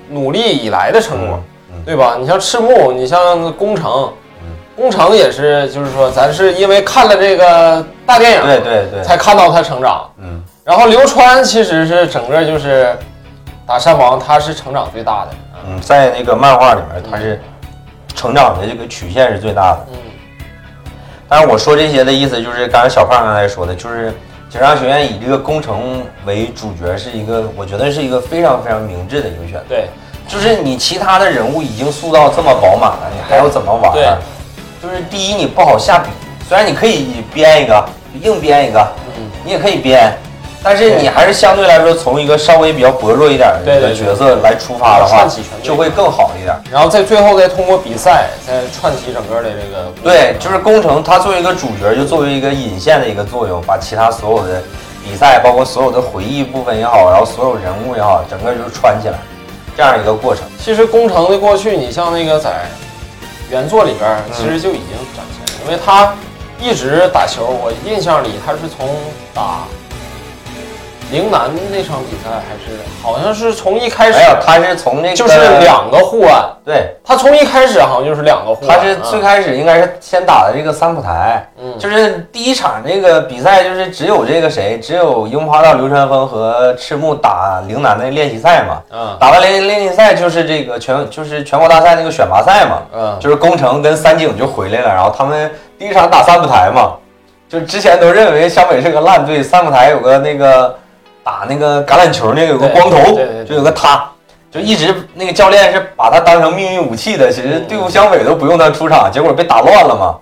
[0.09, 2.15] 努力以来的成果，嗯对吧？
[2.17, 4.09] 你像赤木，你像宫城，
[4.75, 10.09] 宫城也是，就是说，咱是因为看了这个大电影，对对对，才看到他成长。
[10.17, 12.97] 嗯，然后刘川其实是整个就是
[13.67, 15.29] 打山王，他是成长最大的。
[15.67, 17.39] 嗯，在那个漫画里面，他是
[18.15, 19.85] 成长的这个曲线是最大的。
[19.91, 19.97] 嗯，
[21.29, 24.11] 但是我说这些的意思就是，刚才小胖刚才说的，就是
[24.49, 29.65] 警察学院以这个工程为主角，是一个我觉得是一个非常非常明智的一个选择。
[29.69, 29.87] 对，
[30.27, 33.93] 就是你其他的人物已经塑造这么饱满了，你还要怎么玩？
[34.83, 36.09] 对就是第一你不好下笔，
[36.47, 37.85] 虽然你可以编一个，
[38.21, 38.85] 硬编一个，
[39.17, 40.11] 嗯，你也可以编，
[40.61, 45.25] 但是你还是相对来说从一个稍微比较薄弱一点的角色来出发的话
[45.61, 46.53] 就会更好一点。
[46.69, 49.89] 然后在最后再通过比赛再串起整个的这个。
[50.03, 54.61] 对，就是工程，它作为一个主角，就作为一个引线的一个作用，把其他所有的
[55.01, 59.17] 比赛，包括所有的回忆部分也好，然后所有人物也好，整个就是串起来，
[59.77, 60.43] 这样一个过程。
[60.59, 62.51] 其实工程的过去，你像那个在
[63.53, 66.11] 原作里边，其实就已经展现了，因为他
[66.59, 68.89] 一直打球，我印象里他是从
[69.31, 69.67] 打
[71.11, 81.77] 陵南那场比赛，还是好像是从一开始没有，他是从那个就是两个护腕，对，他从一开始好像就是两个护腕，他是最嗯开始应该是先打的这个三浦台，嗯。
[81.77, 88.81] 就是第一场这个比赛，就是只有这个谁，只有樱花道流川枫和赤木打陵南的练习赛嘛。
[88.91, 89.17] 嗯。
[89.19, 93.17] 打完练练习赛就是这个全就是全国大赛那个选拔赛嘛，嗯。
[93.19, 96.93] 就是宫城跟三井就回来了，然后他们第一场打三浦台嘛，
[97.47, 100.75] 就之前都认为湘北是个烂队，三浦台有个那个
[101.23, 102.97] 打那个橄榄球那个有个光头
[103.47, 104.03] 就有个他，
[104.51, 110.17] 就一直那个教练是把他当成命运武器的，其实队伍相尾都不用他出场，结果被打乱了嘛。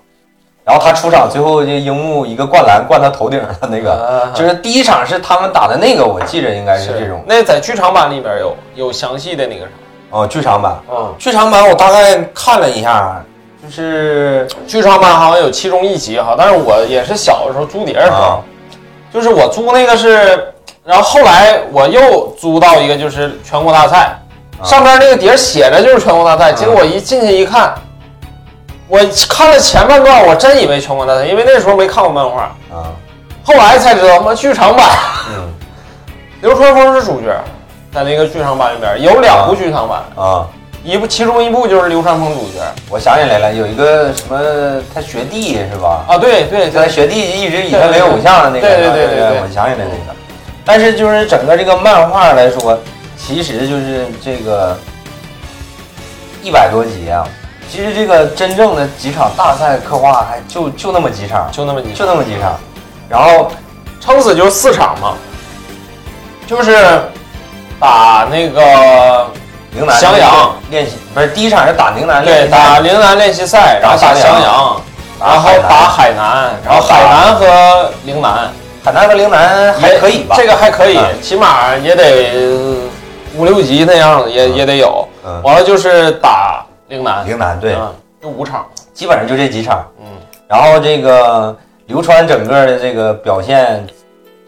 [0.64, 7.24] 然后他出场，最后这樱木一个灌篮灌他头顶上的那个，啊就是第一场是他们打的那个，我记着应该是这种。
[7.26, 9.72] 那在剧场版里边有有详细的那个啥，
[10.12, 10.80] 哦，剧场版。
[10.88, 13.26] 嗯，剧场版我大概看了一下，
[13.64, 18.40] 就是剧场版好像有其中一集哈，但是我也是小的时候租碟的时候，啊。
[19.12, 24.17] 就是我租那个是，然后后来我又租到一个就是全国大赛，
[24.60, 24.65] 啊。
[24.65, 26.52] 上边那个碟写着就是全国大赛，啊。
[26.54, 27.74] 结果我一进去一看，
[28.88, 32.41] 我看了前半段，我真以为全国大赛，因为那时候没看过漫画，
[32.72, 32.89] 啊，
[33.44, 34.89] 后来才知道他妈剧场版。
[35.30, 35.50] 嗯。
[36.41, 37.28] 流川枫是主角，
[37.94, 40.48] 在那个剧场版里边有两部剧场版，啊，
[40.84, 42.60] 一部其中一部就是流川枫主角。
[42.89, 46.04] 我想起来了，有一个什么他学弟是吧？
[46.08, 49.41] 啊，对对他，学弟一直以他为偶像的那个，对对对对对。
[49.41, 50.21] 我想起来那个。
[50.63, 52.78] 但是就是整个这个漫画来说，
[53.17, 54.78] 其实就是这个
[56.43, 57.28] 一百多集啊，
[57.69, 62.60] 其实这个真正的几场大赛刻画还就就那么几场，就那么几就那么几场，
[63.10, 63.52] 然后
[64.00, 65.13] 撑死就四场嘛，
[66.47, 67.02] 就是
[67.80, 69.28] 打那个
[69.74, 72.58] 陵南襄阳练习不是第一场是打陵南对练习赛。
[72.58, 74.82] 打陵南练习赛，然后打襄阳，
[75.19, 78.52] 然后打海南，然后海南和陵南
[78.84, 80.36] 海南和陵南还可以吧？
[80.36, 82.80] 这个还可以嗯，起码也得
[83.36, 85.08] 五六级那样的，也也得有。
[85.24, 89.88] 嗯，完了就是打陵南，陵南对，嗯，就五场，基本上就这几场。
[90.00, 90.06] 嗯，
[90.48, 93.86] 然后这个流川整个的这个表现，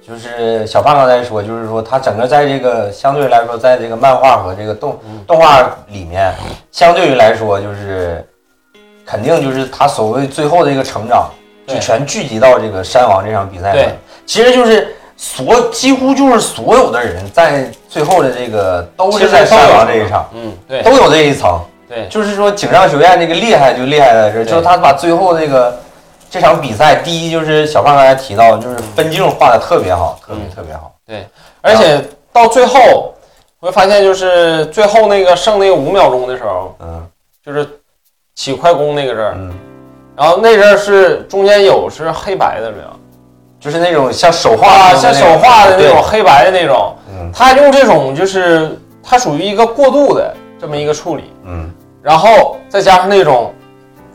[0.06, 6.34] 就是小胖刚才说，就是说他整个在这个相对来说，在这个漫画和这个动嗯动画里面，
[6.72, 8.28] 相对于来说就是
[9.06, 11.30] 肯定就是他所谓最后的一个成长，
[11.68, 13.90] 就全聚集到这个山王这场比赛上对。
[14.26, 20.82] 其实就是所几乎就是所有的人在最后的这个都是在山王这一场，嗯，对。
[20.82, 21.60] 都有这一层。
[21.88, 25.78] 对，就是说井上学院这个厉害就厉害在这儿，就是他把最后这个
[26.30, 30.94] 这场比赛，第一就是小胖刚才提到，就是分镜画的特别好，特别嗯特别好。
[31.06, 31.28] 对。
[31.62, 33.14] 而且到最后
[33.60, 37.08] 会发现，就是最后那个剩那个五秒钟的时候，嗯。
[37.46, 37.68] 就是
[38.36, 39.54] 起快攻那个阵儿，嗯，
[40.16, 42.90] 然后那阵儿是中间有是黑白的没有？
[43.64, 47.32] 就是那种像手画啊，像手画的那种黑白的那种，嗯。
[47.34, 51.72] 他用这种就是它属于一个过渡的这么一个处理，嗯。
[52.02, 53.54] 然后再加上那种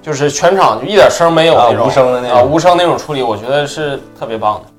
[0.02, 2.38] 就是全场就一点声没有啊那种无声的那种。
[2.38, 4.70] 啊无声那种处理，我觉得是特别棒的。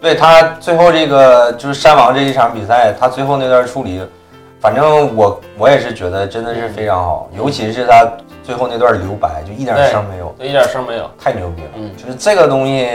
[0.00, 4.02] 对他最后这个就是山王这一场比赛，他最后那段处理，
[4.58, 8.06] 反正我我也是觉得真的是非常好，尤其是他
[8.42, 11.68] 最后那段留白，就一点声没有，对一点声没有，太牛逼了。
[11.76, 11.90] 嗯。
[11.96, 12.86] 就是这个东西，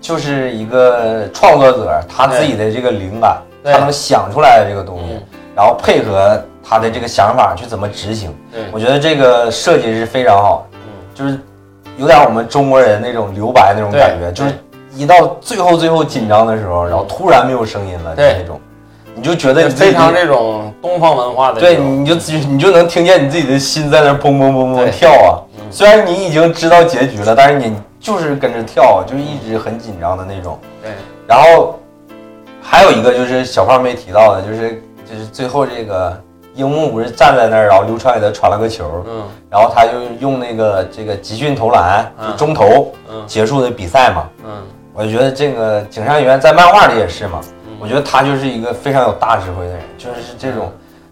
[0.00, 5.22] 就是一个创作者他自己的这个灵感，他能想出来的这个东西，嗯，
[5.54, 8.34] 然后配合他的这个想法去怎么执行，
[8.72, 10.78] 我觉得这个设计是非常好，嗯，
[11.14, 11.38] 就是
[11.98, 14.54] 有点我们中国人那种留白那种感觉，就是
[14.96, 18.36] 一到最后最后紧张的时候，然后突然没有声音了，对。
[18.40, 18.60] 那种，
[19.14, 25.38] 你就觉得你非常这种东方文化的对，你就自你就能听见你自己的心在那儿砰砰砰砰跳啊。
[25.58, 25.64] 嗯。
[25.70, 27.76] 虽然你已经知道结局了，但是你
[28.10, 30.58] 就是跟着跳，就是一直很紧张的那种。
[30.82, 30.90] 对，
[31.26, 31.78] 然后
[32.62, 36.18] 还有一个就是小胖没提到的，就是就是最后这个
[36.54, 39.22] 樱木不是站在那儿，然后流川给他传了个球，嗯。
[39.48, 42.30] 然后他就用那个这个集训投篮，嗯。
[42.30, 43.22] 就中投嗯。
[43.26, 44.28] 结束的比赛嘛。
[44.44, 44.50] 嗯。
[44.92, 47.76] 我就觉得这个井上源在漫画里也是嘛，嗯。
[47.80, 50.70] 我觉得他就是一个非常有大智慧的人，就是这种，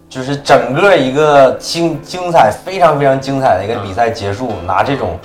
[0.08, 5.18] 就是整个一个精精彩非常非常精彩的一个比赛结束，拿这种，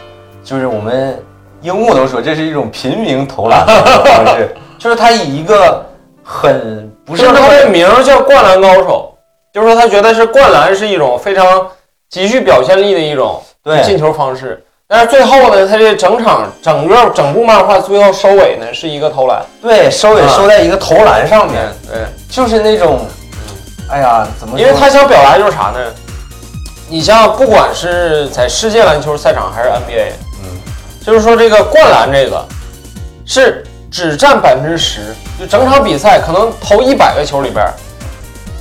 [0.43, 1.17] 就是我们
[1.63, 3.73] 樱木都说这是一种平民投篮的
[4.03, 5.83] 方式，就是他以一个
[6.21, 9.17] 很不不是他的名儿叫灌篮高手，
[9.53, 11.67] 就是说他觉得是灌篮是一种非常
[12.09, 14.63] 极具表现力的一种对进球方式。
[14.85, 22.99] 但是最后呢，他这整场整个整部漫画最后收尾呢是一个投篮，对收也啊收在一个投篮上面，对，就是那种，
[23.89, 24.59] 哎呀，怎么？
[24.59, 25.79] 因为他想表达就是啥呢？
[26.89, 30.22] 你像不管是在世界篮球赛场还是 NBA，嗯
[31.05, 32.45] 就是说这个灌篮这个
[33.25, 37.65] 是只占百分之十，就整场比赛可能投一百个球里边，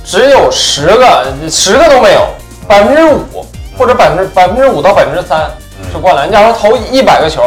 [0.05, 2.27] 只有十个十个都没有，
[2.67, 3.45] 百分之五
[3.77, 5.49] 或者百分之百分之五到百分之三
[5.91, 6.31] 是灌篮。
[6.31, 7.41] 假如投一百个球，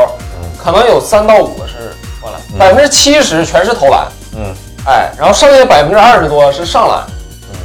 [0.63, 4.07] 可能有三到五个是灌篮，百分之七十全是投篮。
[4.35, 4.55] 嗯
[4.87, 7.05] 哎，然后剩下百分之二十多是上篮。
[7.51, 7.59] 嗯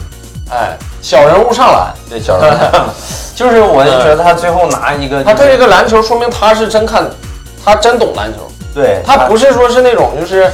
[0.52, 2.58] 哎，小人物上篮，对小人物，
[3.42, 7.10] 就是我就觉得他最后拿一个，他对这个篮球说明他是真看，
[7.66, 8.40] 他真懂篮球。
[8.74, 10.50] 对他不是说是那种就是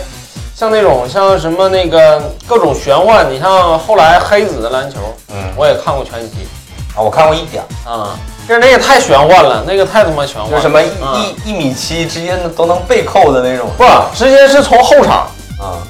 [0.56, 4.98] 像那种像什么那个各种玄幻，你像后来黑子的篮球，
[5.30, 6.48] 嗯我也看过全集
[6.96, 15.84] 啊，我看过一点儿，啊，就是那个太玄幻了，那个太他妈玄幻了，就什么一啊一一米七直接都能背扣的那种，不直接是从后场啊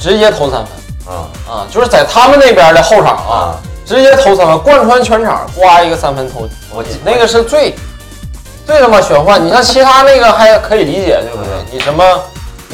[0.00, 3.58] 直接投三分啊啊，就是在他们那边的后场啊，啊！
[3.84, 7.74] 直接投三分，贯穿全场，呱一个三分投，我记那个是最
[8.66, 9.44] 最他妈玄幻。
[9.44, 11.52] 你像其他那个还可以理解，对不对？
[11.54, 12.04] 嗯你什么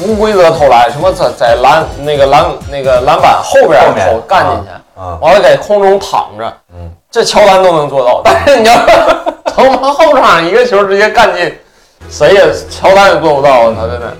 [0.01, 4.69] 无规则投篮，什么在在篮那个篮那个篮板后边投干进去，
[4.99, 8.21] 啊完了在空中躺着，嗯，这乔丹都能做到。
[8.23, 8.75] 但是你要
[9.53, 11.53] 从后场一个球直接干进，
[12.09, 14.17] 谁也乔丹也做不到，他真的。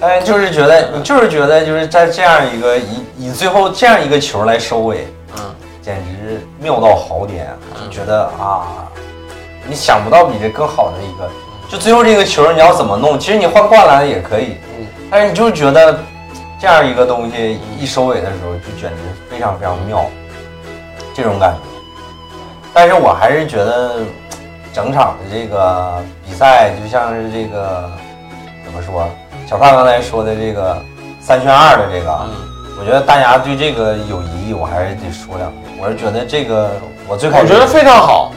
[0.00, 5.14] 哎，就是觉得你就是觉得就是在这样一个以以最后这样一个球来收尾，嗯，
[5.86, 7.46] 简直妙到好点，
[7.80, 8.90] 就觉得啊，
[9.68, 11.30] 你想不到比这更好的一个，
[11.68, 13.16] 就最后这个球你要怎么弄？
[13.16, 15.96] 其实你换灌篮也可以，嗯，但是你就是觉得
[16.58, 18.96] 这样一个东西一收尾的时候，就简直
[19.30, 20.04] 非常非常妙，
[21.14, 21.60] 这种感觉。
[22.74, 24.00] 但是我还是觉得
[24.72, 27.88] 整场的这个比赛就像是这个
[28.64, 29.08] 怎么说？
[29.48, 30.82] 小胖刚才说的这个
[31.20, 32.26] 三选二的这个，
[32.76, 35.65] 我觉得大家对这个有疑义，我还是得说两句。
[35.80, 36.70] 我是觉得这个，
[37.06, 38.32] 我最开始我觉得非常好。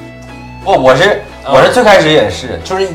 [0.63, 2.87] 不，我是嗯我是最开始也是，就是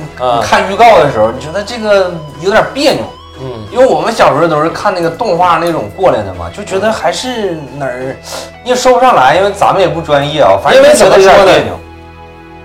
[0.43, 3.03] 看预告的时候，你觉得这个有点别扭，
[3.41, 8.15] 嗯，因为我们小时候都是看那个动画那种过来的嘛，就觉得还是哪儿
[8.63, 11.79] 你也说不上来，因为咱们也不专业啊，反正因为怎么说呢别扭。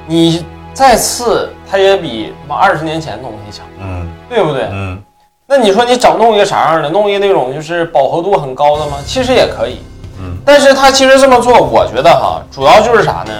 [0.05, 4.67] 你再次，它也比妈二十年前东西强，嗯对不对？
[4.71, 5.01] 嗯
[5.47, 6.89] 那你说你整弄一个啥样的？
[6.89, 8.97] 弄一个那种就是饱和度很高的吗？
[9.05, 9.98] 其实也可以，嗯
[10.45, 13.33] 但是他其实这么做，我觉得哈，主要就是啥呢？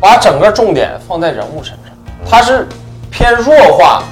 [0.00, 1.92] 把整个重点放在人物身上，
[2.30, 2.68] 他是
[3.10, 4.02] 偏弱化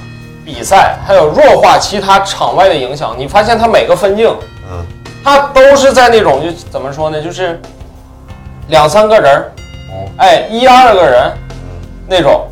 [0.43, 3.15] 比赛，还有弱化其他场外的影响。
[3.17, 4.35] 你发现他每个分镜，
[4.69, 4.85] 嗯
[5.23, 7.21] 他都是在那种就怎么说呢？
[7.21, 7.59] 就是
[8.67, 9.51] 两三个人儿，
[9.91, 12.47] 哦哎，一二个人嗯那种。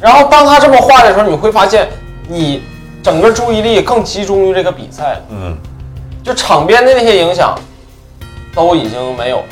[0.00, 1.88] 然后当他这么画的时候，你会发现
[2.28, 2.62] 你
[3.02, 5.56] 整个注意力更集中于这个比赛了，嗯，
[6.22, 7.56] 就场边的那些影响
[8.56, 9.44] 都已经没有。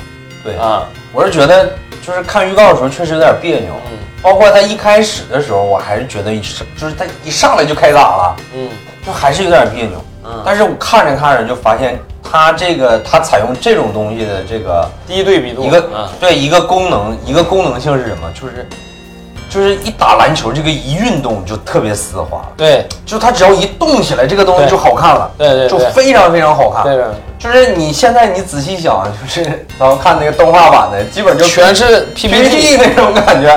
[0.43, 0.89] 对，啊。
[1.13, 1.71] 我是觉得
[2.05, 3.99] 就是看预告的时候确实有点别扭，嗯。
[4.21, 8.69] 包括他一开始的时候，我还是觉得一上就是他一上来就开打了，嗯。
[9.07, 10.03] 就还是有点别扭。
[10.25, 15.63] 嗯，但是我看着看着就发现，他这个他采用这种东西的这个低对比度。
[15.63, 18.33] 一个啊，对一个功能，一个功能性是什么？
[18.33, 18.67] 就是
[19.55, 22.85] 就是一打篮球，这个一运动就特别丝滑，对。
[23.07, 26.83] 就它只要一动起来，这个东西就好看了，就对对就非常非常好看。
[26.83, 26.97] 对。
[26.97, 33.57] 着就是你现在你仔细想，就是咱们看那个动画版的，基本就全是 PPT 那种感觉。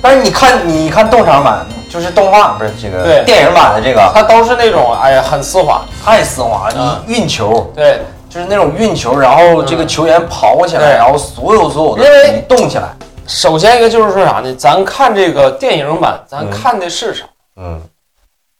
[0.00, 3.24] 但是你看，你看动场版，就是动画不是这个对。
[3.24, 7.68] 电影版的这个，它都是那种哎呀很丝滑，太丝滑，了你运球。
[7.74, 10.90] 对，就是那种运球，然后这个球员跑起来，对。
[10.92, 12.04] 然后所有所有的
[12.48, 12.84] 动起来，
[13.26, 14.54] 首先一个就是说啥呢？
[14.54, 17.24] 咱看这个电影版，咱嗯看的是啥？
[17.56, 17.80] 嗯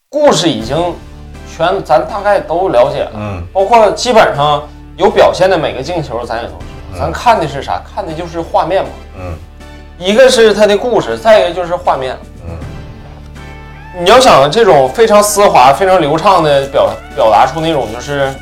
[0.08, 0.76] 故事已经
[1.50, 4.62] 全咱大概都了解了，嗯包括基本上
[4.96, 6.58] 有表现的每个进球，咱也都知道。
[6.94, 7.82] 嗯咱看的是啥？
[7.94, 8.90] 看的就是画面嘛。
[9.18, 9.34] 嗯
[9.98, 12.16] 一个是它的故事，再一个就是画面。
[12.46, 18.32] 嗯，你要想这种非常丝滑、非常流畅的表表达出那种就是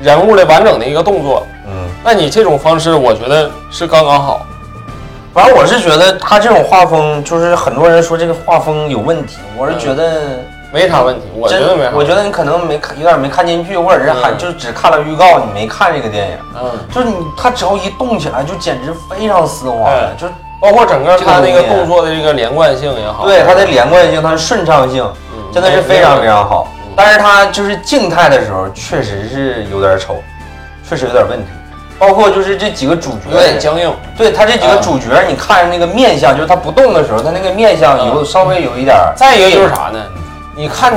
[0.00, 4.46] 人物的完整的一个动作，嗯，那你这种方式，我觉得是刚刚好。
[5.38, 10.40] 反正我是觉得他这种画风，就是很多人说这个画风有问题，我是觉得
[10.72, 11.92] 没啥问题，我觉真得没啥。
[11.94, 16.36] 我觉得你可能没看，有点没看进去，或者是还嗯就只看了预告，你没看这个电影。
[16.60, 20.26] 嗯，就是你，他只要一动起来，就简直非常丝滑哎，就
[20.60, 26.92] 包括整个他那个动作的这个连贯性也好，对他的连贯性，他的顺畅性，嗯真的是非常非常好嗯。
[26.96, 30.20] 但是他就是静态的时候，确实是有点丑，
[30.82, 31.46] 确实有点问题。
[31.98, 33.92] 包括就是这几个主角，有点僵硬。
[34.16, 39.12] 对他这几个啊主角，你看着那个面相，就是他不动的时候，他那个面相有嗯稍微有一点儿。
[39.16, 40.00] 再一个就是啥呢？
[40.54, 40.96] 你看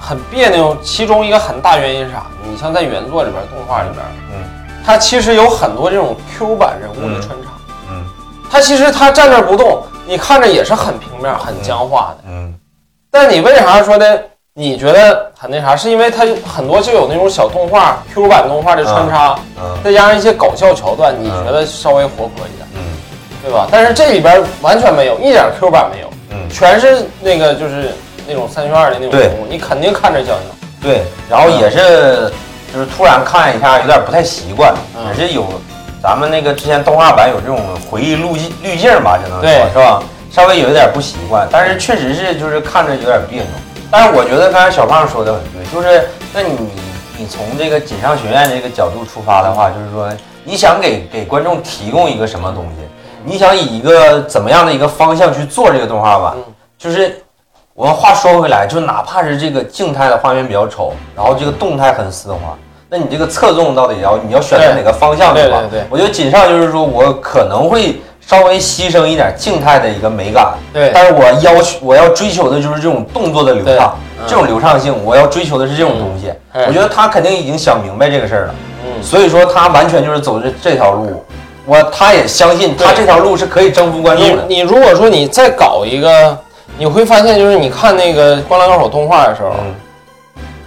[0.00, 2.26] 很别扭，其中一个很大原因是啥？
[2.42, 4.44] 你像在原作里边、动画里边，嗯
[4.84, 7.50] 它其实有很多这种 Q 版人物的穿插。
[7.90, 8.04] 嗯
[8.50, 12.24] 它其实他站那不动，你看着也是很平面、很僵化的。
[12.28, 12.52] 嗯
[13.12, 14.24] 但你为啥说的？
[14.60, 15.74] 你觉得很那啥？
[15.74, 22.80] 是因为它很多就有那种小动画、Q 版动画的穿插，嗯再加上一些搞笑桥段，你觉得稍微活泼一点，嗯
[23.42, 23.66] 对吧？
[23.72, 27.92] 但是这里边完全没有，一点 Q 版没有，嗯，全是那个就是
[28.28, 30.42] 那种三选二的那种人物，你肯定看着僵硬。
[30.82, 31.04] 对。
[31.30, 32.30] 然后也是，
[32.70, 35.46] 就是突然看一下，有点不太习惯，嗯也是有
[36.02, 37.58] 咱们那个之前动画版有这种
[37.90, 40.02] 回忆路径滤镜吧，只能说是吧？
[40.30, 43.48] 稍微有一点不习惯，但是确实是就是看着有点别扭。
[43.90, 46.56] 但是我觉得刚才小胖说的很对，就是那你
[47.18, 50.08] 你从这个锦上学院这个角度出发的话，就是说
[50.44, 52.88] 你想给给观众提供一个什么东西，
[53.24, 56.44] 你想以一个怎么样的一个方向去做这个动画版嗯，
[56.78, 57.20] 就是
[57.74, 62.56] 我们话说回来，就哪怕是这个静态的画面比较丑，然后这个动态很丝滑，
[62.88, 65.60] 那你这个侧重到底要你要选择哪个方向对对吧？
[65.70, 70.92] 对对我觉得锦上就是说我可能会稍微牺牲一点静态的一个美感，对。
[70.94, 73.96] 但是我要求我要追求的就是这种动作的流畅。
[74.24, 76.32] 这种流畅性，我要追求的是这种东西。
[76.52, 76.64] 嗯。
[76.68, 78.54] 我觉得他肯定已经想明白这个事儿了，
[78.84, 81.24] 嗯，所以说他完全就是走这这条路。
[81.66, 84.44] 我他也相信他这条路是可以征服观众的。
[84.46, 86.38] 你如果说你再搞一个，
[86.78, 89.74] 你会发现就是你看那个《灌篮高手》动画的时候，嗯。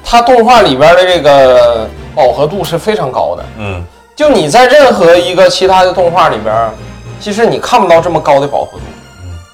[0.04, 3.46] 它动画里边的这个饱和度是非常高的。
[3.58, 3.82] 嗯。
[4.16, 6.54] 就你在任何一个其他的动画里边，
[7.20, 8.84] 其实你看不到这么高的饱和度。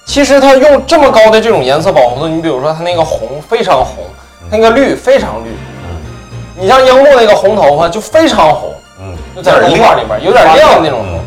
[0.06, 4.04] 其实它用这么高的这种颜色饱和度，你比如说它那个红非常红，
[4.50, 5.50] 那个绿非常绿。
[6.56, 11.20] 你像樱木那个红头发就非常红，嗯，就在动画里边有点亮的那种嗯红。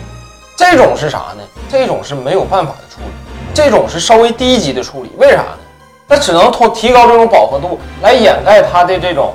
[0.56, 1.44] 这种是啥呢？
[1.72, 3.12] 这种是没有办法的处理，
[3.54, 5.12] 这种是稍微低级的处理。
[5.18, 5.58] 为啥呢？
[6.08, 9.34] 它只能通提高这种饱和度来掩盖它的这种，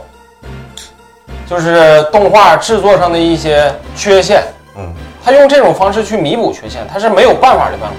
[1.49, 4.45] 就是动画制作上的一些缺陷。
[5.29, 7.97] 嗯他用这种方式去弥补缺陷，他是没有办法的办法。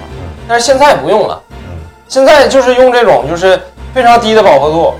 [0.47, 1.77] 但是现在不用了，嗯
[2.07, 3.61] 现在就是用这种就是
[3.93, 4.93] 非常低的饱和度，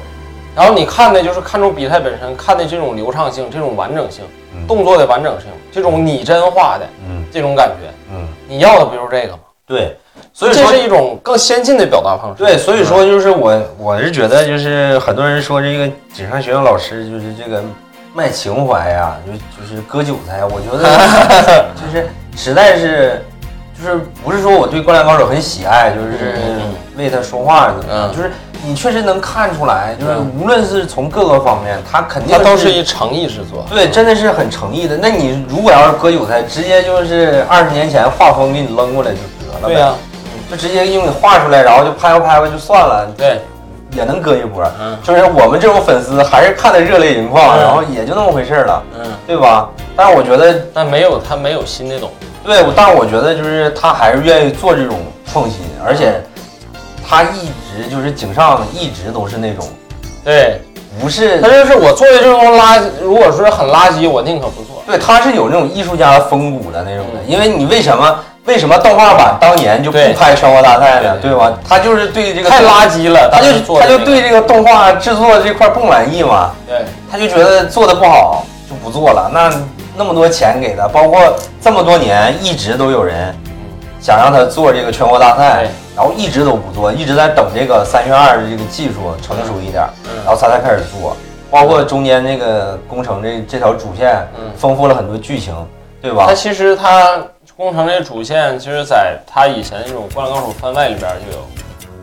[0.56, 4.24] 然后你看的就是看重比赛本身，看的这种流畅性、这种完整性、
[4.54, 9.40] 嗯动作的完整性、这种拟真化的嗯这种感觉，嗯，你要的不就是这个吗？
[9.66, 9.98] 对，
[10.34, 12.44] 所以说这是一种更先进的表达方式。
[12.44, 17.64] 对，所以说就是我我是觉得就是很多人说这个锦上学院老师就是这个
[18.14, 23.24] 卖情怀呀，就就是割韭菜，我觉得 就是实在是
[23.78, 28.32] 就是不是说我对《灌篮高手》很喜爱，就是嗯为他说话怎么就是
[28.66, 30.32] 你确实能看出来，就是嗯。
[30.38, 33.66] 无论是从各个方面，他肯定他都是一诚意之作。
[33.70, 34.98] 对，真的是很诚意的。
[34.98, 39.94] 那你如果要是割韭菜，直接就是二十年前画风给你扔过来就得了呗，对呀、
[40.52, 43.40] 就直接用你画出来，然后就拍吧拍吧就算了，对，
[43.92, 44.64] 也能割一波。
[44.80, 49.70] 嗯就是我们这种粉丝还是看得热泪盈眶，嗯然后也就那么回事儿了，嗯，对吧？
[49.96, 52.28] 但是我觉得，但没有他没有新的东西。
[52.46, 54.98] 对，但是我觉得就是他还是愿意做这种
[55.32, 56.22] 创新，而且
[57.08, 59.68] 他一直就是井上一直都是那种
[60.24, 60.62] 对，
[61.02, 64.82] 不是他就是我做的这种垃圾，如果说很垃圾，我宁可不做。
[64.88, 68.20] 对，他是有那种艺术家风骨的那种的，嗯因为你为什么
[68.50, 71.16] 为什么动画版当年就不拍全国大赛呢？
[71.22, 71.54] 对对吧？
[71.68, 76.80] 他就是对这个太垃，圾了，他就他就对这个动画制作这块不满意嘛，对
[77.12, 79.30] 他就觉得做的不好就不做了。
[79.32, 79.54] 那
[79.96, 81.22] 那么多钱给他，包括
[81.62, 83.32] 这么多年一直都有人
[84.02, 91.16] 想让他做这个全国大赛，然后一直都不做，一直在等这个三月二的这个技术成熟一点，嗯然后他才开始做。
[91.52, 95.54] 包括中间那个工程这这条主线嗯，丰富了很多剧情，
[96.02, 96.34] 对吧他？
[96.34, 97.18] 其实他
[97.60, 101.46] 工程这主线，其实在他以前那种《灌篮高手》番外里边就有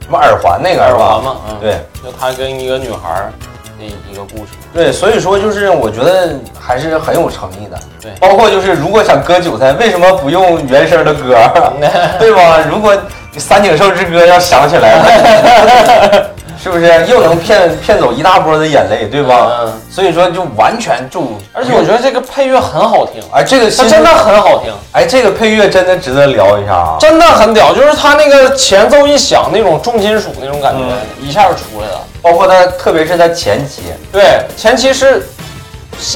[0.02, 0.82] 什么耳环那个？
[0.82, 3.32] 耳环嘛，嗯，，对就他跟一个女孩儿
[3.78, 4.52] 的一个故事。
[4.74, 7.78] 对，所以说就是我觉得还是很有诚意的。
[8.02, 11.34] 对包括就是如果想割韭菜，为什么不用原声的歌？
[12.20, 12.58] 对吧？
[12.68, 12.94] 如果
[13.38, 16.30] 三井寿之歌要想起来了，
[16.66, 19.46] 是不是又能骗骗走一大波的眼泪，对吧？
[19.60, 26.96] 嗯，所以说就完全就，而且我觉得这个配乐很好听，哎，这个真的很好听，哎，这个配乐真的值得聊一下啊。
[26.98, 32.00] 真的很屌，就是它那个前奏一响，那种重金属那种感觉嗯一下就出来了。
[32.20, 35.24] 包括它，特别是它前期，对，前期是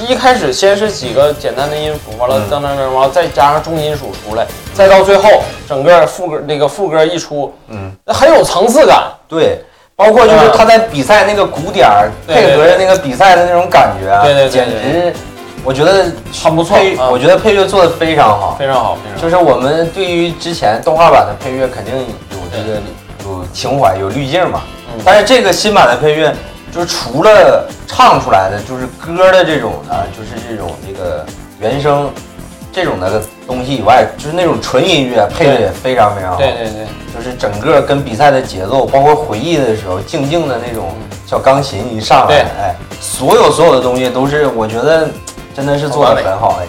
[0.09, 4.44] 一开始先是几个简单的音符，完了嗯噔噔噔，完了再加上重金属出来，
[4.74, 9.05] 再到最后整个副歌那个副歌一出，嗯，很有层次感。
[9.28, 9.64] 对，
[10.01, 15.12] 包括就是他在比赛那个鼓点儿对配合着那个比赛的那种感觉啊，对对对简直，
[15.62, 16.07] 我觉得
[16.42, 16.78] 很不错
[17.12, 18.57] 我觉得配乐做的非常好。
[18.59, 19.22] 非常好，非常好。
[19.22, 22.80] 就是我们对于之前动画版的配乐肯定有这个
[23.26, 25.03] 有情怀有滤镜嘛，嗯。
[25.05, 26.34] 但是这个新版的配乐
[26.72, 31.26] 就是除了唱出来的就是歌的这种的，就是这种这个
[31.61, 32.11] 原声
[32.72, 36.36] 这种的东西以外，就是那种纯音乐配的也非常非常好。
[36.36, 40.90] 对对对，就是整个跟比赛的节奏，包括回忆的时候，静静的那种
[41.26, 42.38] 小钢琴一上来，对。
[42.60, 45.08] 哎，所有所有的东西都是我觉得
[45.54, 46.66] 真的是做的很好哎。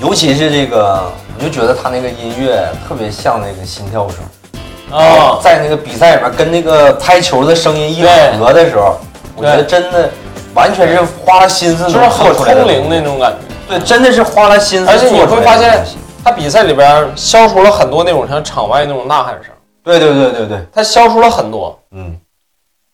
[0.00, 1.04] 尤其是这个，
[1.38, 8.02] 我就觉得他那个音乐特别像那个心跳声，啊，在那个比赛里面跟那个拍球的声音一
[8.36, 8.98] 合的时候，
[9.36, 10.10] 我觉得真的
[10.54, 13.51] 完全是花了心思能就是很做出来的空灵那种感觉。
[13.78, 15.84] 对，真的是花了心思而且你会发现，
[16.24, 19.52] 他比赛里边消除了很多那种像场外那种呐喊声，
[19.82, 21.78] 对对对对对，他消除了很多。
[21.92, 22.16] 嗯，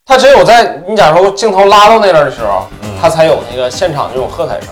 [0.07, 4.69] 他只有在你假如说镜头拉到那儿的时候，嗯他才有那个现场那种喝彩声。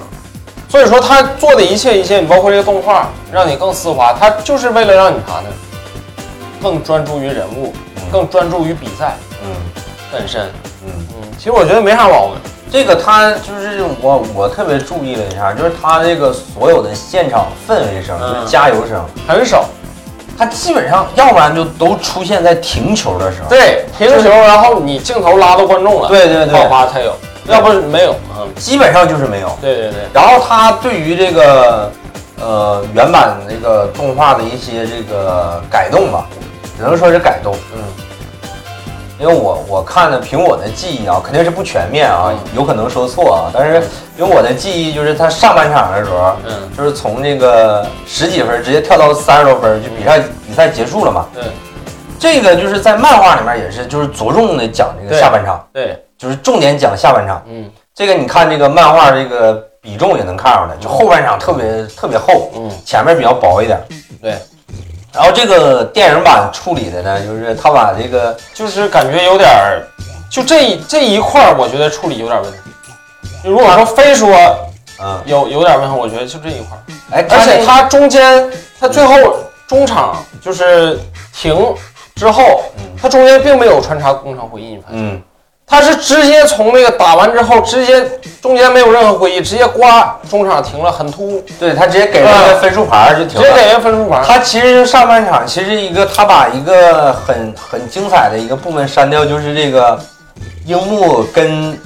[0.69, 5.49] 所以说他做的一切一切，你包括这个动画，让你更丝滑，他就是为了让你啥呢？
[6.63, 7.73] 更专注于人物，
[8.11, 9.49] 更专注于比赛嗯
[10.13, 10.43] 本身。
[10.85, 10.91] 嗯。
[11.21, 12.37] 嗯，其实我觉得没啥毛病。
[12.71, 19.65] 这个他就是我，我特别注意了一下，就是他这个所有的现场氛围声，嗯就是加油声，很少。
[20.39, 23.49] 他基本上要不然就都出现在停球的时候。
[23.49, 27.15] 对，停球，然后你镜头拉到观众了，对对对爆发才有，
[27.47, 28.15] 要不是没有。
[28.37, 29.57] 嗯，基本上就是没有。
[29.63, 31.91] 对对对，然后他对于这个
[32.39, 36.27] 呃原版这个动画的一些这个改动吧，
[36.77, 37.55] 只能说是改动。
[37.75, 37.81] 嗯，
[39.19, 43.83] 因为我我看的凭我的记忆啊，肯定是不全面啊嗯，有可能说错啊，但是
[44.17, 51.27] 凭我的记忆，就是他上半场的时候，嗯，就是从这个十几分直接跳到三十多分，就比赛比赛结束了嘛。
[51.35, 51.45] 对
[52.19, 57.43] 这个就是在漫画里面也是，就是着重的讲这个下半场，对，就是重点讲下半场。
[57.47, 63.79] 嗯这个你看这个漫画这个比重也能看出来，就后半场特别特别厚，嗯，前面比较薄一点。
[64.21, 64.35] 对，
[65.17, 69.83] 然后这个电影版处理的呢，就是他把这个就是感觉有点儿，
[70.31, 72.59] 就这一这一块儿，我觉得处理有点问题。
[73.43, 74.29] 如果说非说
[74.99, 76.81] 嗯，有有点问题，我觉得就这一块儿，
[77.13, 79.15] 哎，而且他它中间，它最后
[79.67, 80.99] 中场就是
[81.33, 81.75] 停
[82.15, 82.63] 之后，
[83.01, 84.99] 它中间并没有穿插工程回忆，你发现？
[84.99, 85.23] 嗯，
[85.67, 88.09] 他是直接从那个打完之后，直接
[88.41, 93.43] 中间没有任何会议，直接刮中场停了，很突兀，对他直接给了一个分数牌儿就停了。
[93.43, 94.23] 直接给个分数牌。
[94.25, 99.99] 他其实上半场其实一个他把一个很很精彩的一个部分删掉，就是这个
[100.65, 101.77] 樱木跟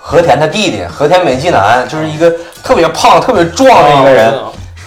[0.00, 2.32] 和田他弟弟和田美纪男，就是一个
[2.62, 4.32] 特别胖、特别壮的一个人，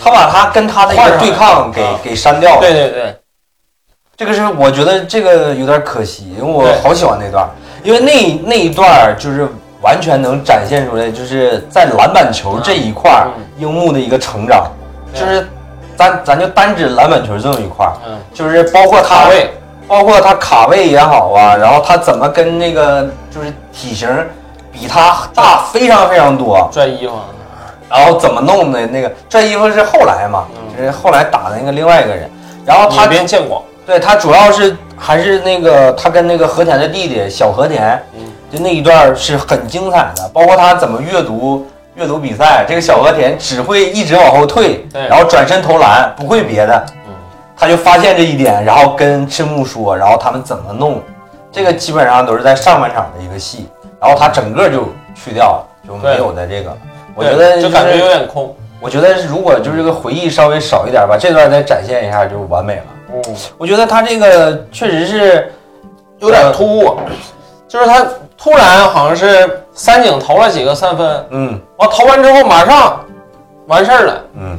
[0.02, 2.62] 他把他跟他的一个对抗给给删掉了。
[2.62, 3.16] 对对对，
[4.16, 7.50] 这个是我觉得这个有点可惜，因为我好喜欢那段儿，
[7.88, 9.48] 因为那那一段儿就是
[9.82, 13.26] 完全能展现出来，就是在篮板球这一块
[13.58, 14.70] 樱木的一个成长，
[15.14, 15.48] 就是
[15.96, 17.90] 咱咱就单指篮板球这么一块
[18.34, 19.50] 就是包括他卡位，
[19.88, 24.10] 包括他卡位也好啊，然后他怎么跟那个就是体型
[24.70, 27.14] 比他大非常非常多，拽衣服，
[27.90, 30.76] 然后怎么弄的那个拽衣服是后来嘛，嗯。
[30.78, 32.30] 就是后来打的那个另外一个人，
[32.66, 41.66] 然后他野边见广，对他主要是还是那个他跟那个和田的弟弟小和田，嗯就那一段是很精彩的，包括他怎么阅读
[41.96, 47.14] 阅读比赛，这个小和田只会一直往后退，对然后转身投篮，不会别的，嗯，
[47.56, 51.02] 他就发现这一点，然后跟赤木说，然后他们怎么弄，
[51.50, 53.70] 这个基本上都是在上半场的一个戏，
[54.02, 56.78] 然后他整个就去掉了，就没有在这个了。
[57.16, 62.84] 我觉得对就感觉有点空，我觉得如果就是这个回忆稍微少一点，吧这段再展现一下就完美了。
[63.28, 65.54] 嗯，我觉得他这个确实是
[66.20, 66.98] 有点突兀，
[67.68, 68.06] 就是他
[68.38, 71.62] 突然好像是三井投了几个三分，嗯。
[71.78, 73.06] 完投完之后马上
[73.68, 74.58] 完事儿了，嗯，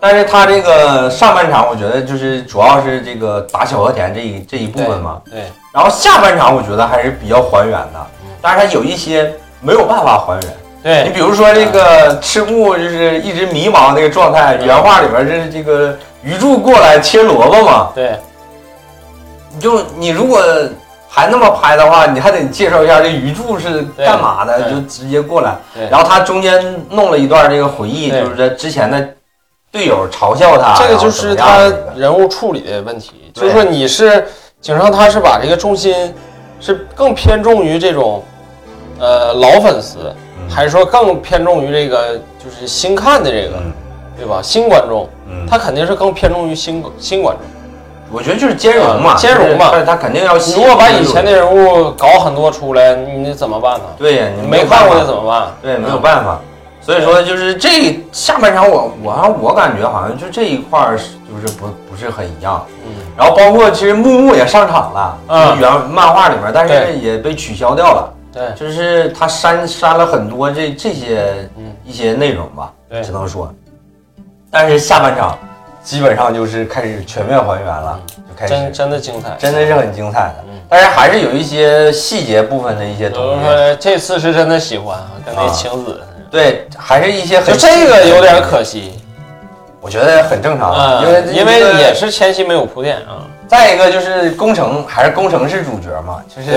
[0.00, 8.06] 但是他这个上半场我觉得就是主要是这个打小和田这一这一部分嘛，对，然后下半场我觉得还是比较还原的，
[8.42, 10.52] 但是他有一些没有办法还原。
[10.82, 11.04] 对。
[11.04, 18.18] 你比如说这个赤木就是一直迷茫那个状态，嗯原画里边是这个鱼柱过来切萝卜嘛，对，
[19.54, 20.42] 你就你如果
[21.08, 25.56] 还那么拍的话，你还得介绍一下这鱼柱是干嘛的，就直接过来。
[25.74, 25.88] 对。
[25.90, 29.08] 然后他中间弄了一段这个回忆，就是在之前的
[29.72, 34.24] 队友嘲笑他，这个就是他人物处理的问题，就是说你是
[34.60, 36.14] 井上，他是把这个重心
[36.60, 38.22] 是更偏重于这种
[39.00, 40.14] 呃老粉丝，嗯
[40.54, 43.72] 还是说更偏重于这个就是新看的这个，嗯
[44.18, 44.40] 对吧？
[44.42, 47.46] 新观众，嗯，他肯定是更偏重于新新观众。
[48.12, 53.84] 我觉得就是兼容嘛，啊兼容嘛但是他肯定要吸如引果把以前的人，物搞很多出来，你怎么办呢？
[53.96, 55.46] 对呀，你你没看过的的怎么办？
[55.62, 56.38] 对，没有嗯办法。
[56.82, 62.66] 所以说，就是这下半场我我我感觉好像就这一块儿是就是不不是很一样。
[62.84, 65.18] 嗯，然后包括其实木木也上场了，
[65.60, 68.12] 原漫画里面，但是也被取消掉了。
[68.32, 73.52] 对，就是他删删了很多这这些嗯一些内容吧，对只能说。
[74.50, 75.38] 但是下半场
[75.82, 80.60] 基本上就是开始全面还原了，就开真始真的精彩，真的是很精彩的嗯。
[80.68, 86.00] 但是还是有一些细节部分的一些东西，如说这次是真的喜欢啊，跟那啊晴子，
[86.30, 88.62] 对，还是一些很就这个有点可。
[88.62, 88.92] 惜。
[89.82, 93.24] 我觉得很正常，啊，因为因为也是前期没有铺垫啊。
[93.50, 96.48] 再一个就是工程，还是工程是主角嘛，就是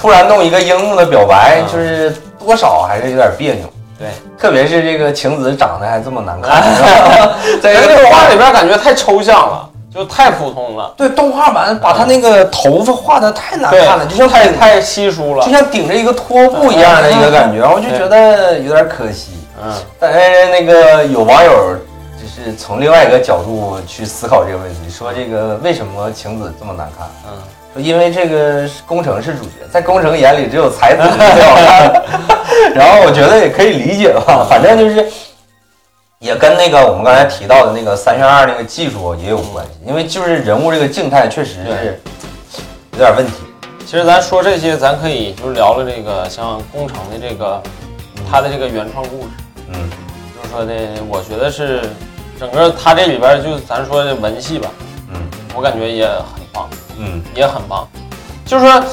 [0.00, 3.66] 突然弄一个樱木的表白，啊就是多少还是有点别扭。
[3.98, 4.08] 对，
[4.38, 6.62] 特别是这个晴子长得还这么难看，
[7.60, 15.52] 在在这个画里边感觉太抽象了，就太普通了，对动画版把他那个头发画的太难看了，就像太太稀疏了就。
[15.52, 19.32] 像顶着一个拖布一样的一个感觉，我就觉得有点可惜。
[19.62, 19.70] 嗯，
[20.00, 20.18] 但是
[20.48, 21.78] 那个有网友就
[22.44, 27.08] 是从另外一个角度去思考这个问题，说这个为什么晴子这么难看？
[27.26, 27.38] 嗯，
[27.72, 32.02] 说因为这个工程是主角，在工程眼里只有才子最好看。
[32.74, 35.06] 然后我觉得也可以理解吧，反正就是
[36.18, 42.00] 也跟那个我们刚才提到的那个三选二那个技术也有关系，因为就是人物这个静态确实是
[42.92, 43.32] 有点问题。
[43.84, 47.60] 其实咱说这些，咱可以就是聊聊这个像工程的这个
[48.30, 49.28] 他的这个原创故事，
[49.68, 49.90] 嗯
[50.34, 50.72] 就是说的，
[51.10, 51.82] 我觉得是
[52.38, 54.68] 整个他这里边就咱说的文戏吧，
[55.12, 55.20] 嗯
[55.54, 56.68] 我感觉也很棒。
[56.98, 57.86] 嗯也很棒。
[58.44, 58.84] 就是说，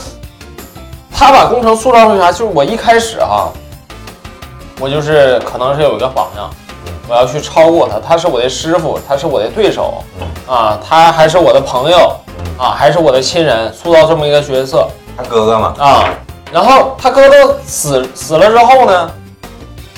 [1.12, 2.32] 他把工程塑造成啥？
[2.32, 3.52] 就是我一开始哈，
[4.80, 6.50] 我就是可能是有一个榜样，
[7.08, 10.04] 我要去超过他，他是我的师傅，他是我的对手，
[10.48, 12.16] 啊，他还是我的朋友，
[12.58, 14.88] 啊，还是我的亲人，塑造这么一个角色
[15.18, 16.10] 他哥哥嘛，啊。
[16.52, 19.12] 然后他哥哥死死了之后呢，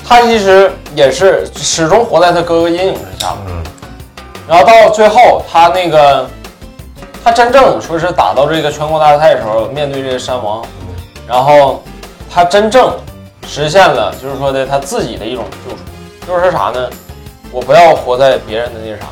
[0.06, 3.34] 他其实也是始终活在他哥哥阴影之下。
[3.46, 3.62] 嗯
[4.48, 6.28] 然后到最后，他那个
[7.24, 10.62] 他真正说是打到这个全国大赛的时候，面对这个山王，
[11.28, 11.82] 然后
[12.28, 12.92] 他真正
[13.46, 15.82] 实现了，就是说的他自己的一种救赎，
[16.26, 16.90] 就是啥呢？
[17.52, 19.06] 我不要活在别人的那啥。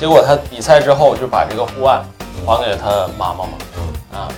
[0.00, 2.02] 结果他比赛之后就把这个护腕
[2.44, 3.52] 还给了他妈妈嘛，
[4.12, 4.28] 啊，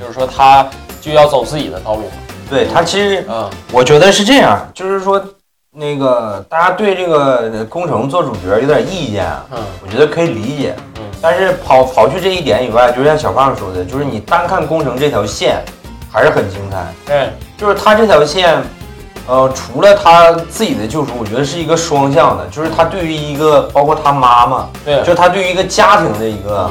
[0.00, 0.68] 就是说他
[1.00, 2.12] 就要走自己的道路嘛，
[2.50, 5.24] 对他其实嗯我觉得是这样，就是说
[5.74, 10.74] 那个大家对这个工程做主角有点意见啊，嗯我觉得可以理解。
[10.98, 15.62] 嗯但是刨刨去这一点以外，就像小胖说的，就是你单看工程这条线
[16.10, 16.92] 还是很精彩。
[17.06, 18.60] 对，就是他这条线，
[19.28, 26.70] 呃，除了他自己的救赎，我觉得是一个双向的，就是他对于一个包括他妈妈，对就他对于一个家庭的一个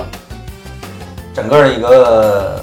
[1.33, 2.61] 整个的一个，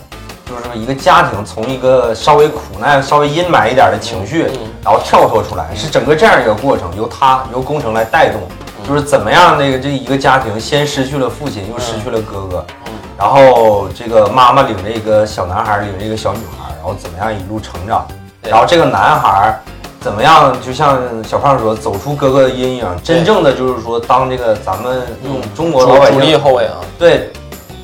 [0.49, 4.61] 就是说一个家庭从一个稍微苦难、稍微阴霾一点的情绪，嗯。
[4.83, 8.41] 然后跳脱出来，是整个这样一个过程，由他由工程来带动，
[8.89, 12.93] 就是怎么样那个这一个家庭先失去了父亲，又失去了哥哥，嗯。
[13.19, 18.07] 然后这个妈妈领着一个小男孩，领着一个小女孩，然后怎么样一路成长，
[18.43, 19.61] 然后这个男孩
[20.01, 26.77] 怎么样，就像小胖说，走出哥哥的阴影，真正的就是说当这个咱们用中国老百主主力姓后卫啊。
[26.97, 27.31] 对，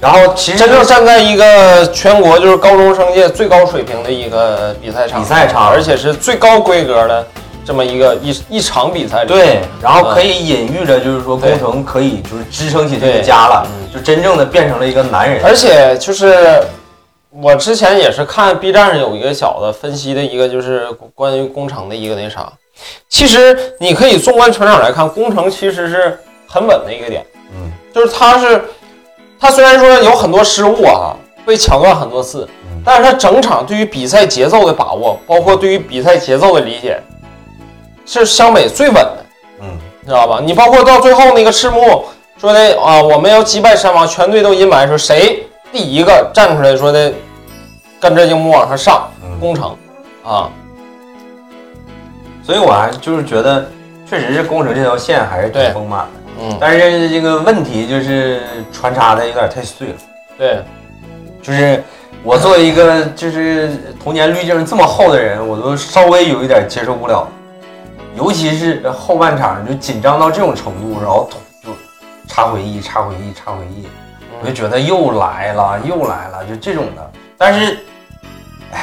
[0.04, 5.66] 然后其实真正站在一个全国就是高中生界最高水平的一个比赛场，比赛场。
[5.66, 7.26] 而且是最高规格的
[7.64, 9.28] 这么一个一一场比赛里。
[9.28, 15.42] 对，然后可以隐喻着就是说工程可以就是支撑起这个家了，嗯就真正的变成了一个男人。
[15.42, 16.62] 而且就是
[17.30, 22.52] 我之前也是看 B 站上有一个小的分析的一个就是关于工程的一个那啥，
[23.08, 27.24] 其实你可以纵观全场来看，工程其实是很稳的一个点，
[27.56, 28.62] 嗯，就是他是
[29.44, 31.14] 他虽然说有很多失误啊，
[31.44, 32.80] 被抢断很多次，嗯。
[32.82, 36.98] 但是他整场对于比赛节奏的把握，包括对于比赛节奏的理解，
[38.06, 39.24] 是湘北最稳的。
[39.60, 40.40] 嗯，知道吧？
[40.42, 42.06] 你包括到最后那个赤木
[42.38, 47.12] 说的啊，我们要击败山王，全队都阴霾，说谁第一个站出来说的，
[48.00, 49.38] 跟着樱木往上上嗯。
[49.38, 49.76] 攻城
[50.24, 50.48] 啊，
[52.42, 53.70] 所以我还就是觉得，
[54.08, 55.70] 确实是攻城这条线还是挺对。
[55.74, 59.94] 丰满的，嗯，但是这个问题就是穿插的有点太碎了。
[60.36, 60.62] 对，
[61.42, 61.82] 就是
[62.22, 63.70] 我作为一个就是
[64.02, 67.28] 童年滤镜这么厚的人，我都稍微有一点接受不了，
[68.16, 71.28] 尤其是后半场就紧张到这种程度，然后
[71.62, 71.70] 就
[72.26, 73.86] 插回忆、插回忆、插回忆，
[74.40, 77.10] 我就觉得又来了，又来了，就这种的。
[77.36, 77.78] 但是，哎，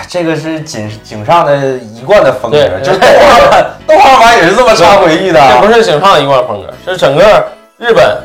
[0.07, 5.39] 这个是井井上的一贯的风格，就是动画版，动画版也是这么插回忆的。
[5.39, 7.45] 这不是井上一贯风格，是整个
[7.77, 8.17] 日本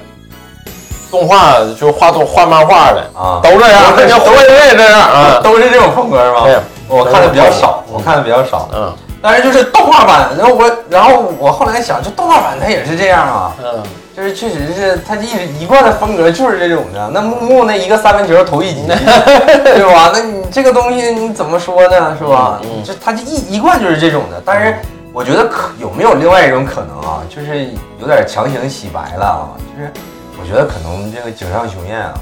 [1.10, 5.40] 动画就画动画漫画的啊都这样，都火影也这样啊。
[5.42, 6.42] 都是这种风格是吗？
[6.44, 6.58] 对，
[6.88, 8.68] 我看的比较少，我看的比较少。
[8.74, 8.92] 嗯
[9.22, 13.82] 但是就是动画版，然后我，然后我后来想，就动画版它也是这样啊，嗯，
[14.16, 17.10] 就是确实是他一直一贯的风格就是这种的。
[17.12, 20.10] 那木木那一个三分球投一击， 对吧？
[20.14, 22.16] 那你这个东西你怎么说呢？
[22.18, 22.58] 是吧？
[22.62, 24.40] 嗯嗯就他就一一贯就是这种的。
[24.42, 24.74] 但是
[25.12, 27.20] 我觉得可有没有另外一种可能啊？
[27.28, 27.68] 就是
[28.00, 29.52] 有点强行洗白了啊。
[29.76, 29.92] 就是
[30.40, 32.14] 我觉得可能这个井上雄彦啊，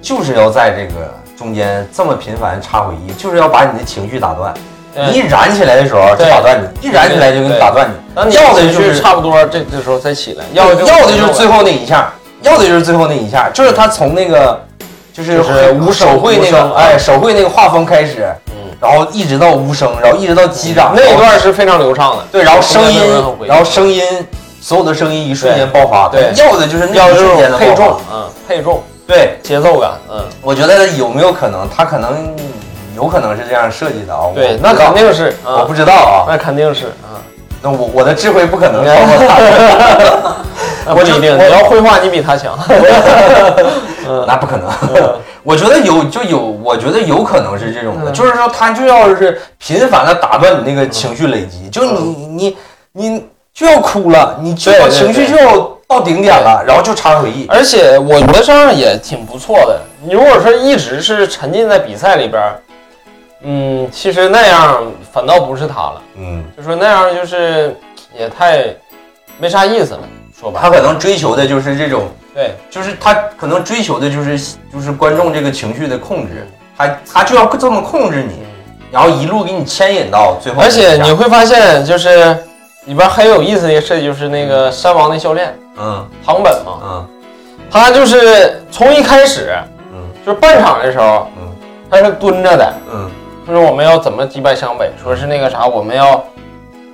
[0.00, 4.54] 就是要在这个中间这么频繁插回忆，就是要把你的情绪打断。
[5.12, 8.34] 一燃起来的时候就打断你，一燃起来就给你打断你。
[8.34, 14.60] 要的就是差不多这这时候再起来，要要要的就是最后那一下，要的就是最后那一下，就是他从那个
[15.12, 15.40] 就是
[15.80, 22.24] 无手绘那个哎手绘那个画风开始，嗯，然后一直到无声，然后一直到击掌那一段是非常流畅的。
[22.30, 23.00] 对，然后声音
[23.46, 24.02] 然后声音
[24.60, 32.34] 所有的声音一瞬间爆发，对要的就是那瞬间的配重嗯，配重对，节奏感，嗯，我觉得有没有可能，他可能
[32.94, 34.30] 有可能是这样设计的啊？
[34.34, 35.60] 对，那肯定是，啊。
[35.60, 37.20] 我不知道啊，那肯定是啊，
[37.62, 40.34] 那我我的智慧不可能超过他。
[40.94, 42.58] 不一定，你要绘画，你比他强。
[44.06, 44.24] 嗯。
[44.28, 44.68] 那不可能。
[44.94, 45.14] 嗯。
[45.42, 48.12] 我觉得有就有，我觉得有可能是这种的，嗯。
[48.12, 52.56] 就是说他就要是频繁的打断你那个情绪累积，就你你
[52.92, 57.46] 你就要哭了，你就要情绪就要到顶点了，然后就插回忆。
[57.48, 59.80] 而且我觉得这样也挺不错的。
[60.02, 62.60] 你如果说一直是沉浸在比赛里边儿，
[63.44, 64.82] 嗯，其实那样
[65.12, 67.76] 反倒不是他了，嗯，就说那样就是
[68.18, 68.64] 也太
[69.38, 70.00] 没啥意思了。
[70.38, 78.42] 说白了，他可能追求的就是这种，对，就是他可能追求的就是就是观众这个情绪的控制，他他就要这么控制你，
[78.90, 80.68] 然后一路给你牵引到最后而。
[80.68, 82.36] 且你会发现，就是
[82.86, 86.04] 里边很有意思的一个设计，就是那个山王的教练嗯。
[86.24, 87.08] 唐本嘛，嗯。
[87.70, 89.54] 他就是从一开始
[89.92, 90.08] 嗯。
[90.24, 91.54] 就是半场的时候，嗯。
[91.90, 93.10] 他是蹲着的，嗯
[93.52, 96.24] 说我们要怎么击败湘北，说是那个啥，我们要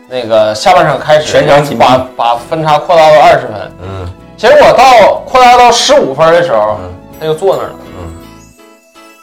[0.09, 7.75] 那个下半场开始全把把分差扩大到二十分，嗯结果到扩大到十五分的时候，嗯他就坐那儿了。
[7.99, 8.15] 嗯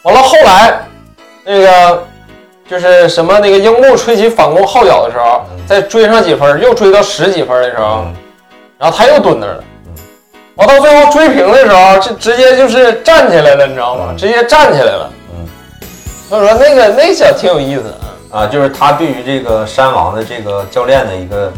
[0.04, 0.80] 完了后来
[1.44, 2.04] 那个
[2.70, 8.16] 就是什么那个樱木吹起反攻号角的时候，嗯再追上几分，又追到十几分的时候，嗯
[8.78, 9.94] 然后他又蹲那儿了嗯。
[10.56, 14.06] 完到最后追平的时候，就直接就是站起来了，你知道吗？
[14.12, 15.12] 嗯直接站起来了。
[16.30, 16.30] 嗯。
[16.30, 17.84] 所以说那个那小挺有意思
[18.32, 21.52] 啊，啊，就是他对于这个山王的这个教练的一个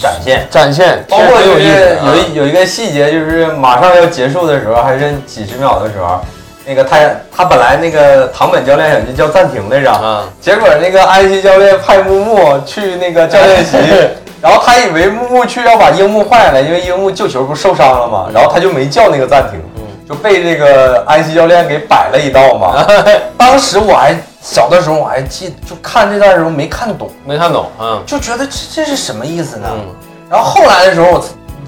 [0.00, 6.20] 展现，展现包括有就是意思的啊有一有一个细节，就是马上要结束的时候，还剩几十秒的时候，
[6.64, 6.98] 那个他
[7.36, 13.76] 他本来那个唐本教练想去叫暂停来着，啊，结果那个安西教练派木木去那个教练席，
[14.40, 19.71] 然后他以为木木去要把樱木换下来，因为樱木救球不受伤了嘛，然后他就没叫那个暂停，嗯
[20.12, 22.86] 就被这个安西教练给摆了一道嘛。
[23.38, 29.68] 当时我还小的时候我还记，就看这段的时候没看懂，没看懂啊，就觉得这这是什么意思呢？
[29.72, 29.86] 嗯
[30.30, 31.24] 然后后来的时候，我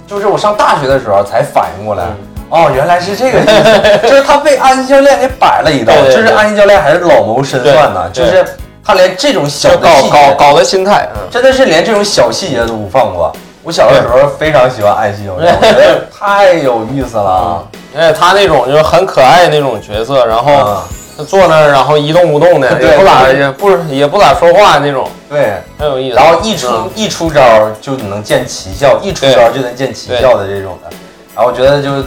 [0.06, 2.16] 就是我上大学的时候才反应过来，嗯
[2.48, 8.44] 哦，原来是这个意思， 就是他被安西教练给摆了一道，对对对就是安西教练还是老谋深算呢，就是
[8.82, 13.30] 他连这种小细节，搞搞的心态，嗯，真的是连这种小细节都不放过。
[13.62, 17.66] 我小的时候非常喜欢安西教练，我觉得太有意思了。
[17.94, 20.82] 而且他那种就是很可爱那种角色，然后
[21.24, 26.16] 坐那儿，然后一动不动的，对也不咋也不也不咋说话那种，对，很有意思。
[26.16, 30.90] 然后一出嗯一出招就能见奇效，一出招就能见奇效的这种的，
[31.34, 32.02] 然后我觉得就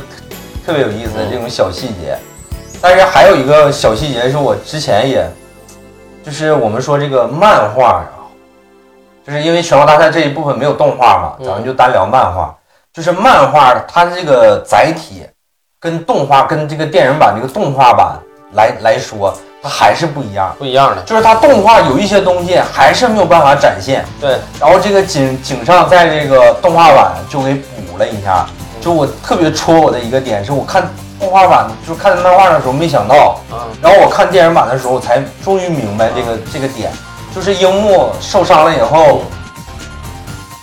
[0.66, 2.18] 特别有意思嗯这种小细节。
[2.82, 5.26] 但是还有一个小细节是我之前也，
[6.24, 8.06] 就是我们说这个漫画啊，
[9.26, 12.54] 就是因为全国大赛这一部分没有动画嘛，嗯咱们就单聊漫画。
[12.94, 15.24] 就是漫画它这个载体
[15.80, 18.18] 跟动画跟这个电影版这个动画版
[18.54, 20.56] 来来说，它还是不一样。
[20.58, 28.48] 不一样的，就是它动画有一些东西还是没有办法展现，对，然后这个井井上在这个动画版就给补了一下，
[28.82, 33.58] 就我特别戳我的一个点是我看动画版就是看漫画的时候没想到，嗯。
[33.80, 36.92] 然后我看电影版的时候才终于明白这个这个点，
[37.36, 39.22] 就是樱木受伤了以后，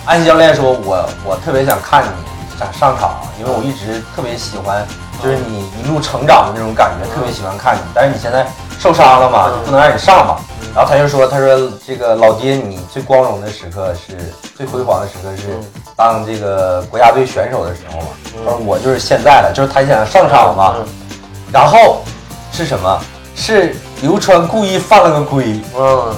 [0.07, 4.85] 安西教练说我我特别想看你想上场，因为我一直特别喜欢
[5.23, 8.47] 就是你一路成长的那种感觉，特别喜欢看你，但是你现在
[8.79, 10.37] 受伤了嘛，就不能让你上嘛。
[10.75, 14.17] 然后他就说，他说这个老爹，你最光荣的时刻是
[14.57, 15.59] 最辉煌的时刻是
[15.95, 18.07] 当这个国家队选手的时候嘛。
[18.45, 20.75] 他说我就是现在了，就是他想上场嘛。
[21.53, 22.03] 然后
[22.53, 23.01] 是什么？
[23.37, 26.15] 是刘川故意犯了个规，嗯，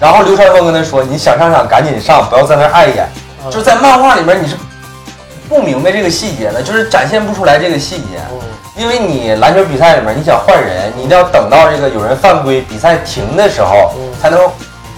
[0.00, 3.08] 然后刘川峰跟他说：“你想上场赶紧上，不要在那碍眼。”
[3.48, 4.56] 就是在漫画里面你是
[5.48, 8.20] 不明白这个细节的，就是展现不出来这个细节。
[8.76, 14.38] 因为你篮球比赛里面你想换人，你一定要等到这个有人犯规，比赛停的时候才能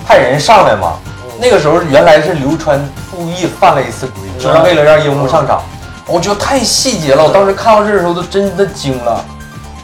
[0.04, 0.94] 派人上来嘛。
[1.40, 2.80] 那个时候原来是流川
[3.10, 5.62] 故意犯了一次规，就是为了让樱木上场。
[6.06, 9.24] 我觉得太细节了，我当时看到这的时候都真的惊了，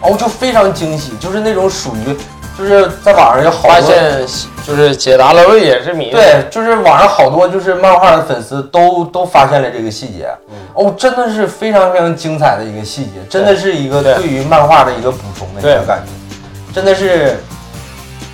[0.01, 2.17] 哦，就非常惊喜，就是那种属于
[2.59, 3.71] 就是在网上有好多。
[3.71, 4.27] 发现
[4.67, 6.11] 就是解答了未解之谜。
[6.11, 10.29] 对，就是网上好多就是漫画的粉丝都都发现了这个细节，
[10.73, 16.35] 哦，真的是非常非常精彩的一个细节，真的是一个对对于漫画的一个补充的一个感觉，
[16.73, 17.39] 真的是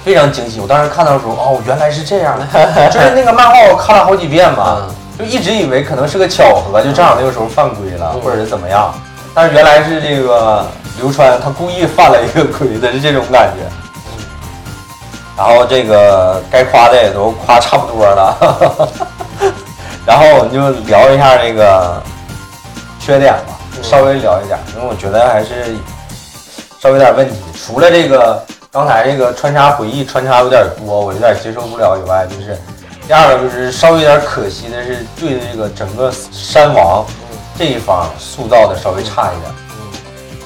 [0.04, 0.60] 非常惊喜。
[0.60, 2.46] 我当时看到的时候，哦，原来是这样的，
[2.90, 4.86] 就是那个漫画我看了好几遍嘛，
[5.18, 8.94] 就一直以为可能是个巧合，就正好那个时候犯规了，或者是怎么样，
[9.34, 10.64] 但是原来是这个
[11.00, 13.66] 流川他故意犯了一个规的，是这种感觉。
[15.40, 18.36] 然后这个该夸的也都夸差不多了，
[20.04, 21.98] 然后我们就聊一下这个
[23.00, 25.74] 缺点吧，稍微聊一点，因为我觉得还是
[26.78, 27.34] 稍微有点问题。
[27.58, 32.54] 除了这个刚才这个穿插回忆穿插有点多，我有点接受不了以外，就是
[33.06, 37.02] 第二个就是稍微有点可惜的是对这个整个山王
[37.58, 39.50] 这一方塑造的稍微差一点，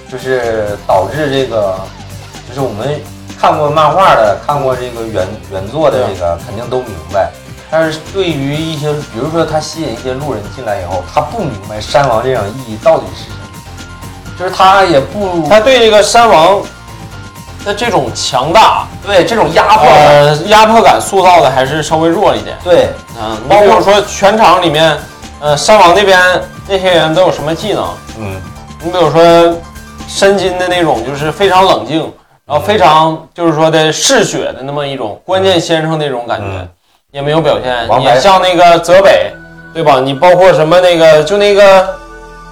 [0.09, 1.75] 就是导致这个
[2.49, 3.01] 就是我们
[3.45, 7.31] 看过漫画的，看过这个原原作的这个，肯定都明白。
[7.71, 16.63] 但是对于一些，比如说他吸引一些路人进来以后，他不明白山王这样意义到底是什么，就是他也不他对这个山王
[17.67, 22.57] 的这种强大，对这种压迫感，呃，压迫感塑造的还是稍微弱一点。
[22.65, 22.89] 对
[23.21, 24.97] 嗯，你比如说全场里面，
[25.41, 26.19] 呃，山王那边
[26.67, 27.87] 那些人都有什么技能？
[28.19, 28.41] 嗯
[28.83, 29.55] 你比如说
[30.09, 32.11] 申金的那种，就是非常冷静，
[32.47, 36.69] 然后非常就是说的嗜血的那么一种关键先生那种感觉，嗯
[37.11, 38.03] 也没有表现。
[38.03, 39.33] 也像那个泽北，
[39.73, 40.01] 对吧？
[40.01, 41.97] 你包括什么那个就那个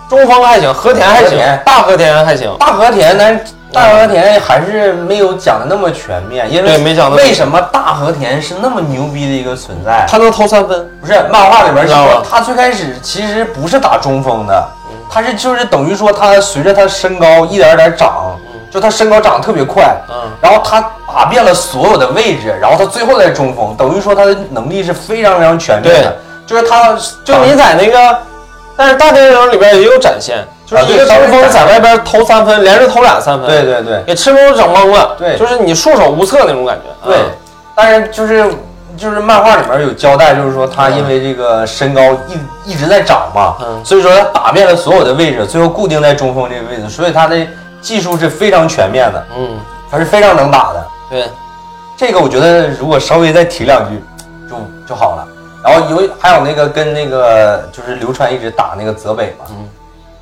[0.08, 2.56] 中锋还行，和田还行和，大和田还行。
[2.58, 10.06] 大和田，但是大和田还是没有讲的那么全面，因为没讲得为什么大和田是那么牛逼的一个存在？
[10.08, 14.68] 他能投三分，不是漫画里边说他最开始其实不是打中锋的，
[15.10, 18.38] 他是就是等于说他随着他身高一点点长，
[18.72, 26.16] 就他身高长得特别快，嗯，然后他打遍了所有的位置，然后他最后在中锋，等于说他的能力是非常非常全面的，
[26.46, 28.18] 就是他就你在那个，
[28.74, 34.02] 但是大电影里边也有展现，就是一个中锋在外边投三分，连着投俩三分，对对对。
[34.06, 35.36] 给赤木整懵了，对。
[35.36, 37.18] 就是你束手无策那种感觉，对。
[37.18, 37.30] 嗯，
[37.74, 38.54] 但是就是
[38.96, 42.00] 就是漫画里面有交代，就是说他因为这个身高
[42.64, 43.84] 一一直在长嘛，嗯。
[43.84, 47.36] 所以说他打遍了所有的位置，最后固定在中锋这个位置，所以他的
[47.82, 49.58] 技术是非常全面的，嗯，
[49.90, 50.86] 他是非常能打的。
[51.10, 51.28] 对，
[51.96, 54.02] 这个我觉得如果稍微再提两句
[54.48, 54.56] 就
[54.88, 55.28] 就好了。
[55.62, 59.44] 然后有还有那个跟那个就是流川一直打那个泽北嘛，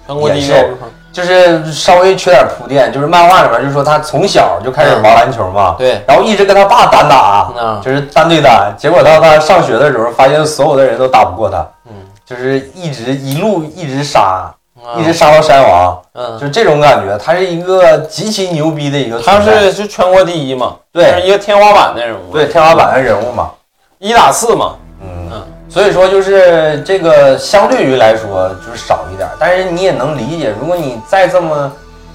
[0.07, 0.77] 全国第一也是。
[1.13, 6.01] 就是稍微缺点铺垫，就是漫画里面就说他从小就开始玩篮球嘛，对。
[6.07, 7.81] 然后一直跟他爸单打，嗯。
[7.83, 11.93] 就是单对单，结果到他上学的时候，发现所有的人都打不过他，嗯，
[12.25, 14.55] 就是一直一路一直杀，嗯
[14.99, 21.05] 一直杀到山王，嗯，就这种感觉，他是一个极其牛逼的一个存他是，是就全国第一嘛，对。
[21.05, 23.51] 就是一个天花板的人物，对天花板的人物嘛，
[23.99, 31.71] 一打四嘛，嗯嗯，所以说就是这个相对于来说就是少一点，但是你也能理解，如果你再这么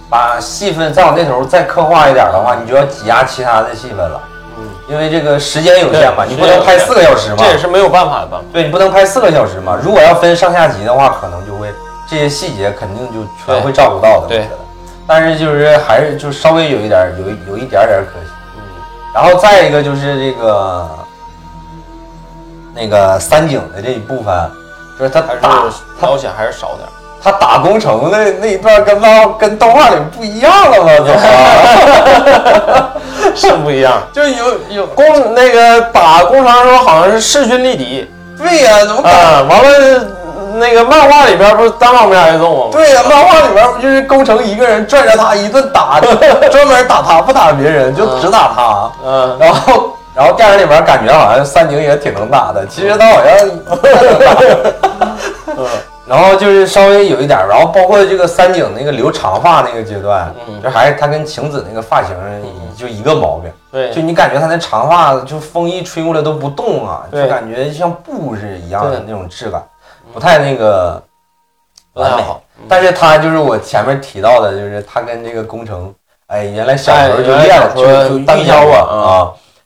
[0.09, 4.21] 把戏份再往那头再刻画一点的话，你就要挤压其他的戏份了，
[4.57, 8.45] 嗯，因为这个时间有限嘛，你不能拍四个小时嘛，这也是没有办法的办法。
[8.51, 11.69] 对你不能拍四个小时嘛，如果要分上下集的话，可能就会
[12.09, 14.47] 这些细节肯定就全会照顾到的，对。
[15.07, 18.31] 但是就是还是就稍微有一点儿有一有一点儿点儿可惜。
[18.55, 18.61] 嗯，
[19.13, 20.89] 然后再一个就是这个
[22.73, 24.51] 那个三井的这一部分，
[24.99, 25.63] 就是他还是打
[26.01, 26.91] 描写还是少点儿。
[27.23, 30.91] 他打工程的那一段跟漫跟动画里不一样了吗？
[30.97, 31.05] 怎
[33.25, 33.31] 么？
[33.35, 34.01] 是不一样。
[34.13, 39.09] 就有有工那个打工程的时候好像是势均力敌对呀、怎么打？
[39.09, 40.07] 啊，完了
[40.59, 42.69] 那个漫画里边不是单方面挨揍吗？
[42.71, 45.99] 对呀、漫画里边不就是工程一个人拽着他一顿打，
[46.51, 48.91] 专门打他，不打别人，就只打他。
[49.05, 53.49] 嗯，然后，然后电影里边感觉好像三井也挺能打的，其实他好像。
[56.07, 60.61] 然后就是稍微有一点，然后包括这个三井那个留长发那个阶段，嗯。
[60.61, 62.15] 就还是他跟晴子那个发型
[62.77, 69.63] 就一个毛病，对，就你感觉他那长发就风一吹过来都不动啊，就感觉像布是一样的那种质感，
[70.15, 71.03] 不太那个
[71.93, 72.15] 完美。
[72.15, 72.41] 不太好。
[72.69, 75.93] 但是他就是我前面提到的，就是他跟这个工程，
[76.27, 79.11] 哎，原来小时候就练了，就就单挑遇见过啊啊，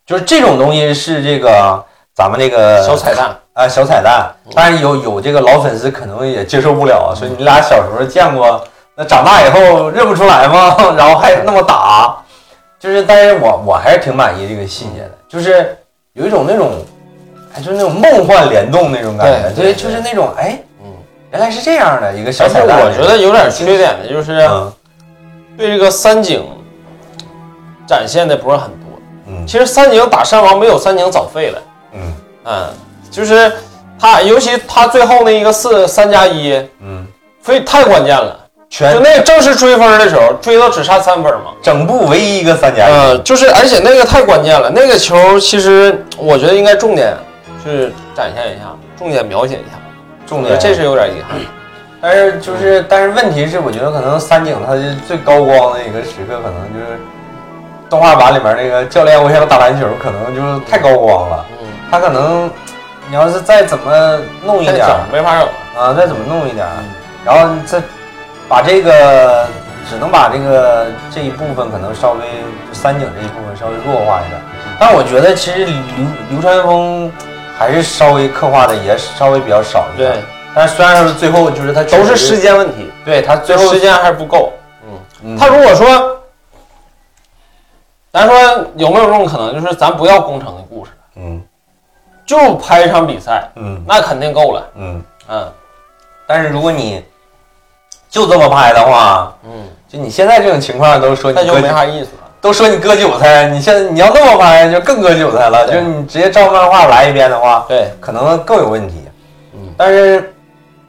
[0.06, 1.82] 就是这种东西是这个
[2.16, 8.60] 咱们那个小彩蛋，啊小彩蛋，但是有有这个老粉丝可能也接受不了，说你俩小时候见过，
[8.96, 10.76] 那长大以后认不出来吗？
[10.98, 12.18] 然后还那么打，
[12.80, 15.78] 就是，但是我我还是挺满意这个细节的，就是
[16.14, 16.82] 有一种那种，哎，
[17.60, 20.92] 就是那种梦幻联动那种感觉，对，就是那种哎，嗯，
[21.32, 22.80] 原来是这样的一个小彩蛋。
[22.86, 24.74] 我觉得有点缺点的就是嗯
[25.58, 26.44] 对这个三井
[27.88, 28.78] 展现的不是很多。
[29.28, 31.62] 嗯其实三井打山王没有三井早废了，
[31.94, 32.14] 嗯
[32.46, 32.68] 嗯，
[33.12, 33.52] 就是
[34.00, 37.06] 他，尤其他最后那一个四三加一，嗯，
[37.42, 38.38] 非太关键了。
[38.72, 41.52] 全就那个正式追分的时候，追到只差三分嘛。
[41.60, 42.92] 整部唯一一个三加一。
[42.92, 47.12] 呃，就是而且那个太关键了，那个球其实我觉得应该重点
[47.64, 48.66] 去展现一下，
[48.98, 49.78] 重点描写一下。
[50.26, 51.38] 重点这是有点遗憾。
[52.02, 57.00] 但是就是，但是问题是，我觉得可能三井他是最高光的一个时刻，可能就是
[57.90, 61.46] 动画版里面那个教练，我想打篮球，可能就是太高光了。
[61.62, 62.50] 嗯，他可能
[63.10, 65.48] 你要是再怎么弄一点儿没法整。
[65.78, 66.74] 啊，再怎么弄一点儿，
[67.24, 67.82] 然后你再
[68.50, 69.48] 把这个
[69.90, 72.20] 只能把这个这一部分可能稍微
[72.68, 74.42] 就三井这一部分稍微弱化一点。
[74.78, 75.76] 但我觉得其实流
[76.32, 77.10] 流川枫
[77.60, 80.14] 还是稍微刻画的也稍微比较少一点。
[80.14, 80.24] 对，
[80.56, 84.54] 但是虽然说最后就是他都是时，间问题，对他最后时间还是不够。
[85.22, 86.22] 嗯他如果说，
[88.14, 88.34] 咱说
[88.78, 91.44] 有没有这种可能，就是咱不要工程的故事，嗯
[92.26, 94.66] 就拍一场比赛，嗯那肯定够了。
[94.76, 95.52] 嗯，嗯
[96.26, 97.04] 但是如果你
[98.10, 102.29] 就这么拍的话，嗯，就你现在这种情况都说你割那就没啥意思了。
[102.42, 109.04] 都说你割韭菜，你现在你要那么拍就更割韭菜了，就是你直接照漫画来一遍的话，对，可能更有问题。
[109.54, 110.34] 嗯，但是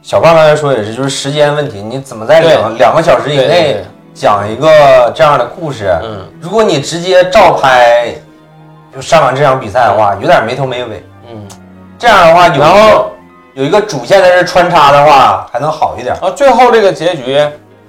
[0.01, 3.83] 小胖刚才说也是，就是时间问题，你怎么在两两个小时以内
[4.13, 5.93] 讲一个这样的故事？
[6.03, 6.25] 嗯。
[6.39, 8.13] 如果你直接照拍，
[8.95, 11.03] 就上完这场比赛的话，有点没头没尾。
[11.29, 11.47] 嗯，
[11.99, 13.11] 这样的话，有然后
[13.55, 16.15] 有一个主线在这穿插的话，还能好一点。
[16.15, 17.37] 然后最后这个结局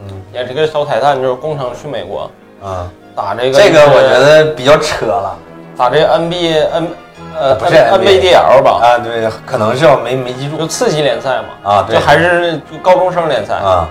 [0.01, 0.21] 嗯。
[0.33, 2.31] 也是个小彩蛋，就是工程去美国。
[2.63, 5.37] 啊，打这个这个我觉得比较扯了。
[5.77, 6.89] 打这 NBA N
[7.35, 10.59] 呃不是 NBDL 吧，啊，对，可能是我没没记住。
[10.59, 13.89] 就次级联赛嘛，啊，对，就还是就高中生联赛，啊，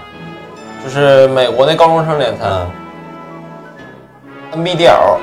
[0.83, 2.71] 就是美国那高中生联赛嗯
[4.53, 5.17] ，NBDL，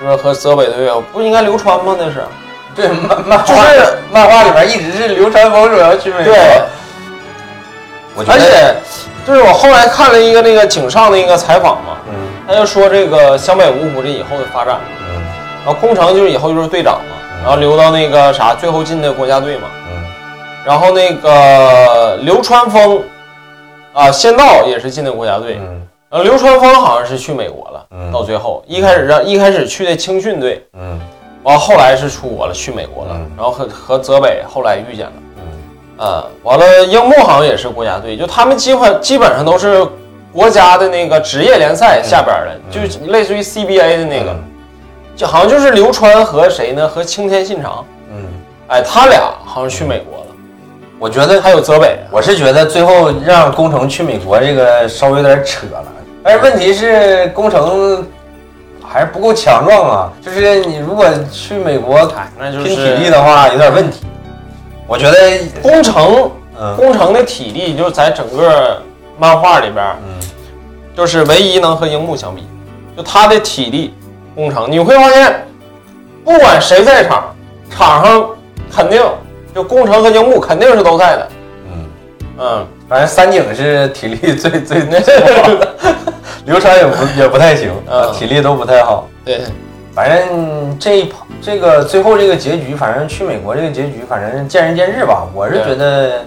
[0.00, 1.94] 就是和泽北队友，不应该流川吗？
[1.98, 2.24] 那是
[2.74, 6.62] 对，漫漫就画是漫画里面一直是流川枫说要去美国，对，
[8.14, 8.74] 我觉得，而且
[9.26, 12.14] 就是我后来看了一个那个井上的一个采访嘛，嗯
[12.46, 15.22] 他就说这个湘北五虎这以后的发展，嗯。
[15.64, 17.42] 然后空城就是以后就是队长嘛，嗯。
[17.42, 20.04] 然后留到那个啥最后进的国家队嘛，嗯。
[20.64, 23.02] 然后那个流川枫
[23.92, 25.82] 啊，仙道也是进的国家队，嗯。
[26.08, 28.12] 然后流川枫好像是去美国了，嗯。
[28.12, 31.00] 到最后一开始让一开始去的青训队，嗯。
[31.42, 33.30] 完后来是出国了，去美国了，嗯。
[33.36, 35.12] 然后和和泽北后来遇见了。
[35.36, 36.04] 嗯。
[36.06, 39.84] 啊，完了，樱木好像也是国家队，就他们基本基本上都是
[40.36, 44.36] 国家的那个职业联赛下边的，就类似于 CBA 的那个，
[45.16, 46.86] 就好像就是刘川和谁呢？
[46.86, 48.22] 和青天信长，嗯，
[48.68, 50.26] 哎，他俩好像去美国了，
[50.98, 55.82] 我觉得还有泽北，我是觉得最后让工程去美国这个稍微有点扯了，
[56.22, 58.06] 但是问题是工程
[58.86, 64.04] 还是不够强壮啊，就是你如果去美国哎，那就拼体力的话有点问题，
[64.86, 65.16] 我觉得，
[65.62, 66.30] 工程
[66.60, 66.76] 嗯。
[66.76, 68.82] 工程的体力就是在整个
[69.18, 70.26] 漫画里边，嗯。
[70.96, 72.46] 就是唯一能和樱木相比，
[72.96, 73.94] 就他的体力，
[74.34, 75.46] 工程你会发现，
[76.24, 77.36] 不管谁在场，
[77.70, 78.26] 场上
[78.74, 79.02] 肯定
[79.54, 81.28] 就工程和樱木肯定是都在的，
[81.70, 81.84] 嗯，
[82.38, 85.74] 嗯，反正三井是体力最 最最好的，
[86.46, 88.10] 流川也不也不太行，嗯。
[88.14, 89.06] 体力都不太好。
[89.22, 89.42] 对，
[89.94, 95.26] 反正这一跑这个最后这个结局，反正去美国这个结局，反正见仁见智吧。
[95.34, 96.24] 我是觉得，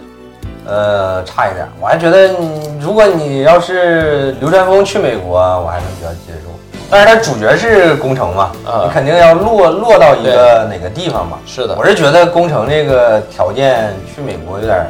[0.70, 1.68] 呃，差一点。
[1.82, 6.50] 我还觉得你，如果你要是流川枫去美国，我还能比较接受。
[6.92, 11.40] 但是他主角是工程嘛，啊你肯定要落落到一个哪个地方嘛。
[11.46, 14.86] 是的我，是觉得工程这个条件去美国有点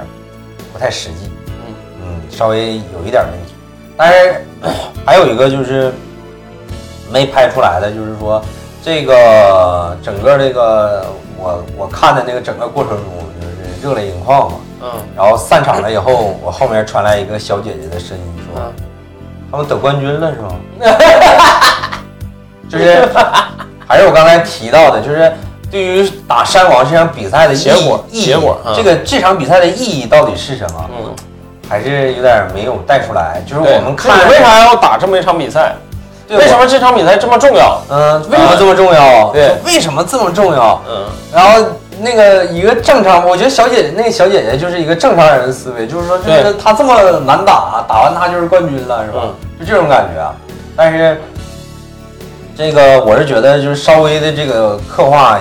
[0.74, 3.54] 不太实际，嗯嗯，稍微有一点问题。
[3.96, 4.46] 但是
[5.06, 5.94] 还有一个就是
[7.12, 8.42] 没拍出来的，就是说
[8.82, 11.06] 这个整个这个
[11.38, 13.06] 我我看的那个整个过程中，
[13.39, 13.39] 就是
[13.82, 14.58] 热泪盈眶嘛。
[14.82, 18.74] 嗯然后散场了以后，我后面传来一个小姐姐的声音说嗯
[19.52, 20.50] ，：“他们得冠军了是吗？”
[22.70, 23.10] 就是
[23.86, 25.32] 还是我刚才提到的，就是
[25.70, 30.90] 对于打山王这场比赛的意义结果意义结果嗯这个这场比赛的意义到底是什么？
[30.98, 31.14] 嗯，
[31.68, 33.42] 还是有点没有带出来。
[33.46, 35.76] 就是我们看你为啥要打这么一场比赛？
[36.28, 37.82] 对为什么这场比赛这么重要？
[37.90, 39.30] 嗯，为什么这么重要？
[39.34, 40.80] 对为什么这么重要？
[40.88, 41.68] 嗯然后
[42.02, 49.22] 那个一个正常，我觉得小姐姐那个小姐姐就是一个正常人的思维，就是说，就是她这么难打，打完她就是冠军了，是吧？
[49.24, 50.34] 嗯就这种感觉啊。
[50.76, 51.22] 但是
[52.58, 55.38] 这个我是觉得就是稍微的这个刻画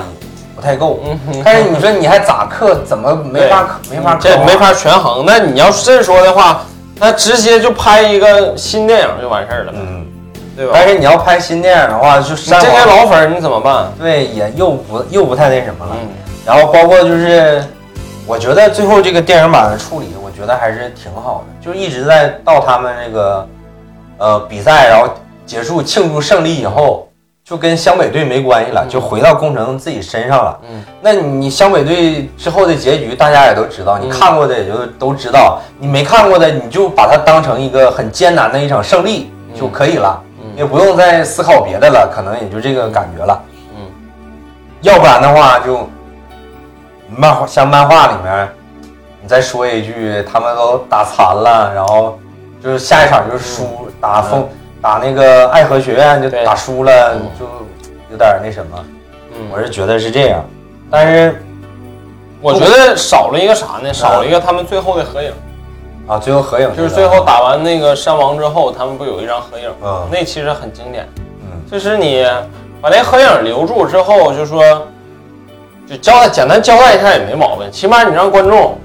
[0.56, 1.00] 不太够。
[1.06, 2.80] 嗯哼但是你说你还咋刻？
[2.84, 4.18] 怎么没法刻没法？
[4.20, 5.24] 这没法权衡。
[5.24, 6.62] 那你要是这么说的话，
[6.98, 10.04] 那直接就拍一个新电影就完事儿了，嗯。
[10.56, 10.72] 对吧？
[10.74, 13.92] 但是你要拍新电影的话，就删这些老粉儿你怎么办？
[13.96, 15.92] 对也又不又不太那什么了。
[15.94, 16.08] 嗯
[16.48, 17.62] 然后包括就是，
[18.26, 23.46] 我觉得最后这个电影版的处理，我觉得还是挺好的，就一直在到他们这个
[24.16, 25.12] 呃比赛，然后
[25.44, 27.06] 结束庆祝胜利以后，
[27.44, 30.58] 就跟湘北队没关系了，就回到工程自己身上了。
[30.70, 43.38] 嗯，那你湘北队之后的结局，大家也都知道，你嗯看过的也就都知道，你没看过的，你就把它当成一个很艰难的一场胜利就可以了，嗯也不用再思考别的了，可能也就这个感觉了。
[43.76, 43.84] 嗯，
[44.80, 45.86] 要不然的话就
[47.16, 48.48] 漫画像漫画里面，
[49.22, 52.18] 你再说一句他们都打残了，然后
[52.62, 54.48] 就是下一场就是输，打风、
[54.80, 56.44] 打那个爱河学院就对。
[56.44, 57.26] 打输了，嗯。
[57.38, 57.46] 就
[58.10, 58.84] 有点那什么，
[59.34, 60.42] 嗯，我是觉得是这样，
[60.90, 61.42] 但是
[62.40, 63.92] 我觉得少了一个啥呢？
[63.92, 65.30] 少了一个他们最后的合影，
[66.06, 69.70] 啊，最后合影就是最后打完那个山王之后，他们不有一张合影？
[69.82, 70.08] 嗯。
[70.10, 71.06] 那其实很经典。
[71.42, 71.60] 嗯。
[71.70, 72.26] 就是你
[72.80, 74.62] 把那合影留住之后，就说
[75.88, 78.78] 就交代简单交代一下也没毛病，起码你让观众，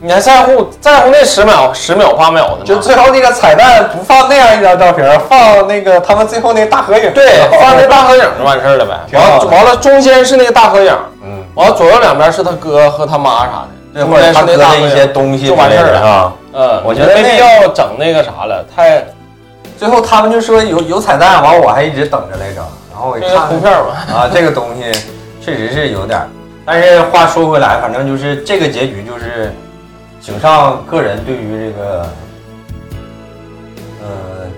[0.00, 2.62] 你还在乎在乎那十秒十秒八秒的吗？
[2.64, 8.94] 就最后那个彩蛋不放那样一张照片，放那个他们最后那个大合影，对，放那大合影就完事儿了呗。
[9.08, 16.00] 挺好完了完了，中间是那个大合影，嗯，完了左右两边是他哥和他妈啥的，对，或者他哥的一些东西就完事儿了。
[16.00, 16.32] 啊。
[16.52, 19.06] 嗯，我觉得没必要整那个啥了，太
[19.78, 22.60] 最后他们就说有有彩蛋，完我还一直等着来着，
[22.92, 24.06] 然后我一看图片吧。
[24.12, 24.90] 啊，这个东西
[25.48, 26.28] 确实是有点儿，
[26.66, 29.50] 但是话说回来，反正就是这个结局就是
[30.20, 32.06] 井上个人对于这个，
[34.02, 34.08] 呃，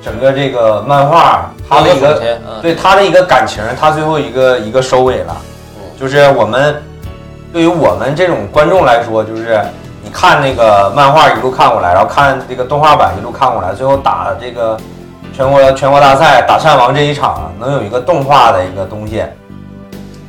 [0.03, 2.61] 整个这个漫画他的一个嗯。
[2.61, 5.37] 对他的一个感情，他最后一个一个收尾了，
[5.77, 5.83] 嗯。
[5.99, 6.75] 就是我们
[7.53, 9.61] 对于我们这种观众来说，就是
[10.03, 14.77] 你看那个漫画一路看过来，然后看这个动画版一路看过来，最后打这个
[15.33, 19.23] 全国全国大赛打山王这一场，能有一个动画的一个东西，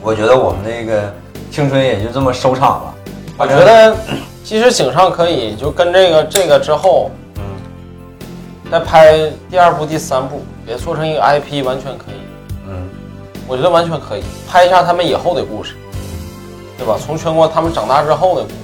[0.02, 1.14] 我觉得我们那个
[1.52, 2.96] 青春也就这么收场了。
[3.38, 3.96] 我觉得
[4.44, 7.44] 其实井上可以就跟这个这个之后嗯，
[8.72, 12.22] 再拍第二部、第三部，给它做成一个 IP，完全可以。
[12.68, 12.90] 嗯。
[13.48, 15.76] 我觉得完全可以拍一下他们以后的故事，
[16.78, 16.98] 对吧？
[17.04, 18.56] 从全国他们长大之后的故事，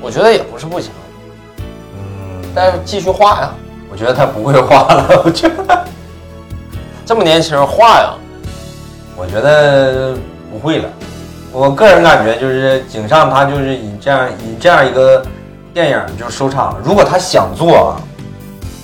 [0.00, 0.90] 我觉得也不是不行，
[1.96, 3.54] 嗯，但是继续画呀，
[3.90, 5.84] 我觉得他不会画了，我觉得。
[7.04, 8.14] 这么年轻画呀，
[9.16, 10.16] 我觉得
[10.52, 10.88] 不会了。
[11.50, 15.22] 我个人感觉就是井上他就是以这样以这样一个
[15.72, 16.80] 电影就收场了。
[16.84, 17.96] 如果他想做啊，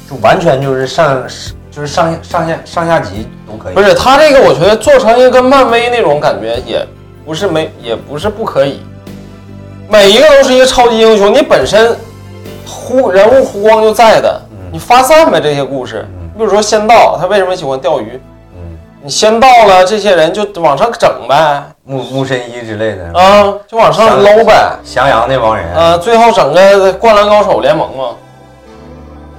[0.08, 1.22] 就完全就是上
[1.70, 3.74] 就是上上下上下集都可以。
[3.74, 6.86] 不是他这个，我觉得做成一个跟漫威那种感觉，也
[7.24, 8.80] 不是没，也不是不可以。
[9.88, 11.96] 每一个都是一个超级英雄，你本身
[12.66, 14.40] 弧人物弧光就在的，
[14.70, 16.06] 你发散呗这些故事。
[16.34, 18.20] 你比如说仙道，他为什么喜欢钓鱼？
[19.08, 24.76] 嗯，你先到了，这些人就往上整呗，木木神医之类的，啊，就往上搂呗。
[24.84, 28.10] 襄阳那帮人，啊，最后整个灌篮高手联盟嘛，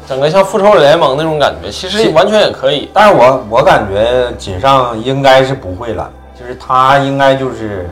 [0.07, 2.89] 整个像复仇者联盟那种感觉，其实完全也可以。
[2.91, 6.09] 但是我我感觉锦上应该是不会了，
[6.39, 7.87] 就是他应该就是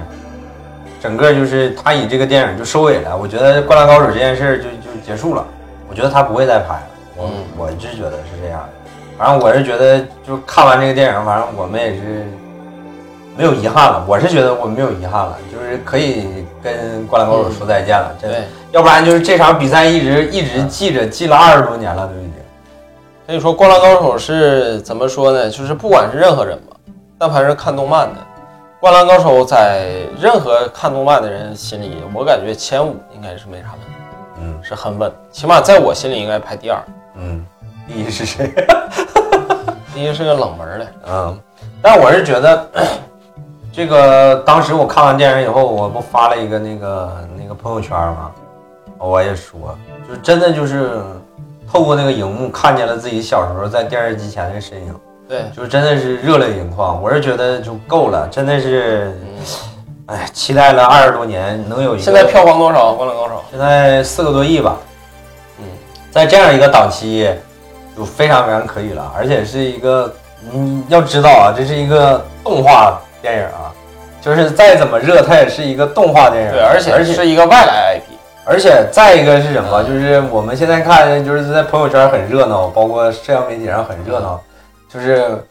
[1.00, 3.16] 整个就是他以这个电影就收尾了。
[3.16, 5.46] 我觉得《灌篮高手》这件事就就结束了，
[5.88, 6.84] 我觉得他不会再拍了。
[7.16, 8.77] 我、嗯我是觉得是这样的。
[9.18, 12.26] 反正我是觉得，就看完这个电影，反正我们也是
[13.36, 14.06] 没有遗憾了。
[14.08, 18.46] 我是觉得我们没有遗憾了，就是可以跟《灌篮高手》说再见了，真的对。
[18.72, 22.34] 要不然就是这场比赛一直一直记着，记了二十多年了，都已经。
[23.26, 25.50] 所以说，《灌篮高手》是怎么说呢？
[25.50, 26.76] 就是不管是任何人吧，
[27.18, 28.16] 但凡是看动漫的，
[28.80, 29.88] 《灌篮高手》在
[30.20, 33.94] 任何看动漫的人心里，我感觉前五应该是没啥问题，
[34.42, 35.12] 嗯是很稳。
[35.32, 36.80] 起码在我心里应该排第二，
[37.16, 37.46] 嗯，
[37.88, 38.54] 第一是谁？
[39.94, 40.88] 第一是个冷门的。
[41.08, 41.40] 嗯，
[41.82, 42.70] 但我是觉得，
[43.72, 48.32] 这个当时我看完电影以后，我不发了一个那个那个朋友圈吗？
[49.00, 49.78] 我也说，
[50.10, 51.02] 就真的就是
[51.72, 54.96] 透过那个荧幕看见了自己小时候在电视机前的身影，
[55.30, 57.02] 对，就真的是热泪盈眶。
[57.02, 59.16] 我是觉得就够了，真的是，
[60.08, 62.94] 哎，期待了二十多年能有一个现在票房多少？
[62.98, 64.78] 《灌篮高手》现在四个多亿吧，
[65.60, 65.66] 嗯，
[66.10, 67.30] 在这样一个档期，
[67.98, 70.14] 就非常非常可以了，而且是一个，
[70.54, 73.74] 嗯要知道啊，这是一个动画电影啊，
[74.22, 78.14] 就是再怎么热，它也是一个动画电影，对，而且而且是一个外来 IP，
[78.46, 79.82] 而且再一个是什么？
[79.82, 79.88] 嗯。
[79.88, 84.40] 就是我们现在看，就是在朋友圈很热闹，包括社交媒体上很热闹，
[84.88, 85.44] 就是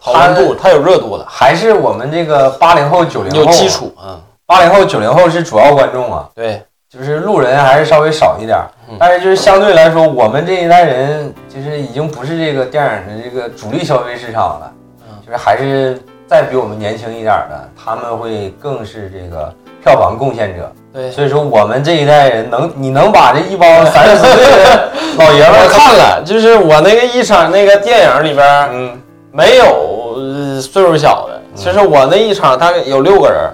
[0.00, 4.20] 讨论度它有热度的，还是我们这个八零后、九零后有基，础啊。
[4.46, 8.58] 八零后、九零后是主要观众啊，对，就是路人还是稍微少一点
[8.98, 19.54] 但是就是相对来说，我们这一代人其实已经不是这个电影的这个主力消费市场了嗯，就是还是再比我们年轻一点儿的，他们会更是这个
[19.84, 20.72] 票房贡献者。
[20.90, 28.98] 对，所以说，我们这一代人能，你能把这一帮三十岁的老爷们儿看了，就是我那个一场那个电影里边嗯，
[29.30, 33.50] 没有呃岁数小的，其实我那一场大概有六个人，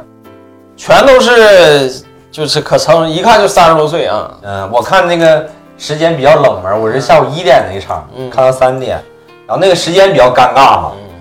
[0.77, 2.01] 全都是
[2.35, 4.29] 就是可称一看就三十多岁啊。
[4.43, 5.47] 嗯，我看那个
[5.79, 9.01] 时间比较冷门，我是下午一点那一场，嗯看到三点，
[9.47, 10.91] 然后那个时间比较尴尬嘛。
[10.97, 11.15] 嗯，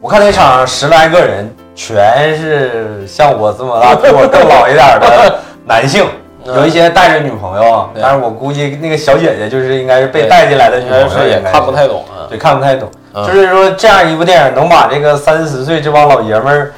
[0.00, 6.04] 我看那场十来个人，全是像我这么大，比我更老一点的男性，
[6.44, 12.26] 嗯有一些带着女朋友，对但是我估计那个小姐姐就是应该是被带进来的女朋友，也看不太懂啊。
[12.28, 12.90] 对，看不太懂。
[13.14, 16.72] 嗯就是说，这样一部电影能把这个三四十岁这帮老爷们儿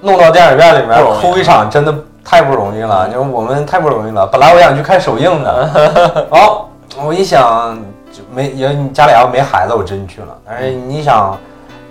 [0.00, 1.92] 弄到电影院里面哭一场，真的
[2.24, 3.08] 太不容易了。
[3.08, 4.26] 就是我们太不容易了。
[4.26, 6.66] 本来我想去看首映的， 哦，
[7.04, 7.78] 我一想
[8.10, 10.28] 就没，因为你家里要没孩子，我真去了。
[10.46, 11.38] 但是你想，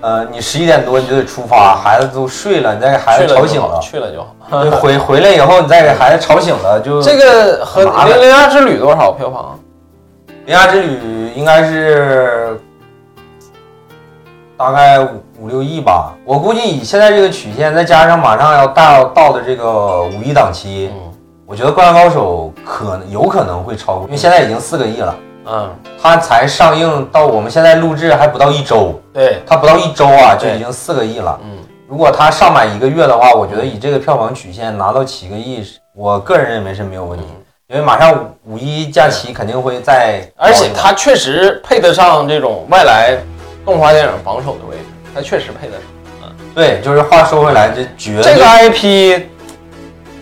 [0.02, 4.62] 呃，你十一点多你就得出发，孩子都睡了，你再给孩子吵醒了，去了就好。
[4.62, 9.58] 对，回回来以后你再给孩子吵醒了，就这个和《零零二之旅》多少票房？
[10.46, 10.98] 《铃芽之旅》
[11.34, 12.60] 应该是
[14.58, 16.14] 大概五五六亿吧。
[16.24, 21.12] 我估计以现在这个曲线，再加上马上要到到的这个五一档期，嗯
[21.46, 25.16] 我觉得《灌篮高手》可能有可能会超过，因为现在已经四个亿了，
[25.46, 25.70] 嗯，
[26.02, 31.38] 它才上映到我们现在录制还不到一周，对，它不到一周啊就已经四个亿了。
[31.44, 31.58] 嗯，
[31.90, 35.62] 如果它上满一个月的话，我觉得以这个票房曲线拿到七个亿，
[35.94, 37.26] 我个人认为是没有问题。
[37.68, 38.14] 因为马上
[38.46, 43.18] 五五一假期肯定会再高一点，而且它确实配得上这种外来
[43.66, 44.84] 动画电影榜首的位置，
[45.14, 46.32] 它确实配得上。
[46.56, 49.24] 对，就是话说回来，这绝这个 IP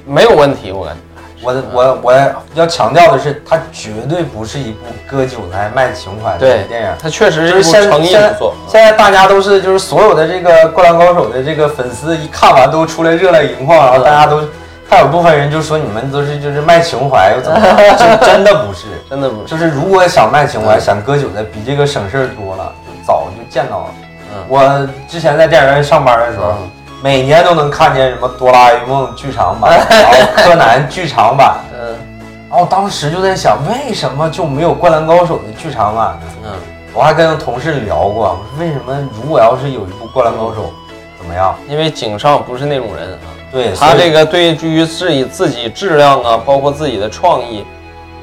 [0.06, 1.02] 没有问题，我感觉。
[1.44, 6.88] 我我我要强调的是，它绝对不是一部割韭菜卖情怀的电影。
[7.02, 8.54] 它确实就是现诚意现在不错。
[8.68, 14.42] 现在大家都是就是所有的这个《灌篮高手》的这个粉丝一看完都出来热泪盈眶，然后大家都
[14.88, 17.98] 还有部分人就说你们都是就是卖情怀又怎么样？
[17.98, 19.48] 真 真的不是，真的不是。
[19.48, 23.86] 就是如果想卖情怀、嗯想割韭菜，比这个省事儿多了，就早就见到了。
[24.34, 24.46] 嗯。
[24.48, 26.70] 我之前在电影院上班的时候，嗯。
[27.04, 31.96] 每年都能看见什么哆啦 A 梦剧场版， 然后柯南剧场版，嗯。
[32.48, 36.20] 然后当时就在想，为什么就没有《灌篮高手》的剧场版？
[36.20, 36.20] 呢？
[36.46, 36.52] 嗯，
[36.94, 40.66] 我还跟同事聊过，我说为什么如果要是有一部《灌篮高手》，
[41.18, 41.56] 怎么样？
[41.68, 47.66] 因为井上不是那种人啊，对，他这个对于自己自己质量啊，包括自己的创意，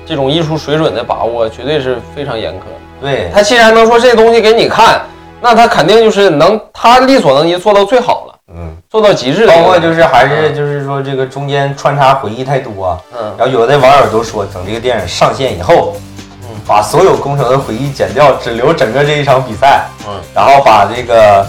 [0.07, 2.63] 这种艺术水准的把握，绝对是非常严苛。
[3.01, 3.31] 对。
[3.35, 5.01] 他既然能说这东西给你看，
[5.41, 9.53] 那他肯定就是能，他力所能及做到最好了，嗯，做到极致的。
[9.53, 15.95] 包括就是还是就是说这个中间穿插回忆太多啊，嗯然后有的网友都说，等这个电影上线以后，
[16.43, 21.47] 嗯把所有工程的回忆剪掉，只留整个这一场比赛，嗯，然后把这个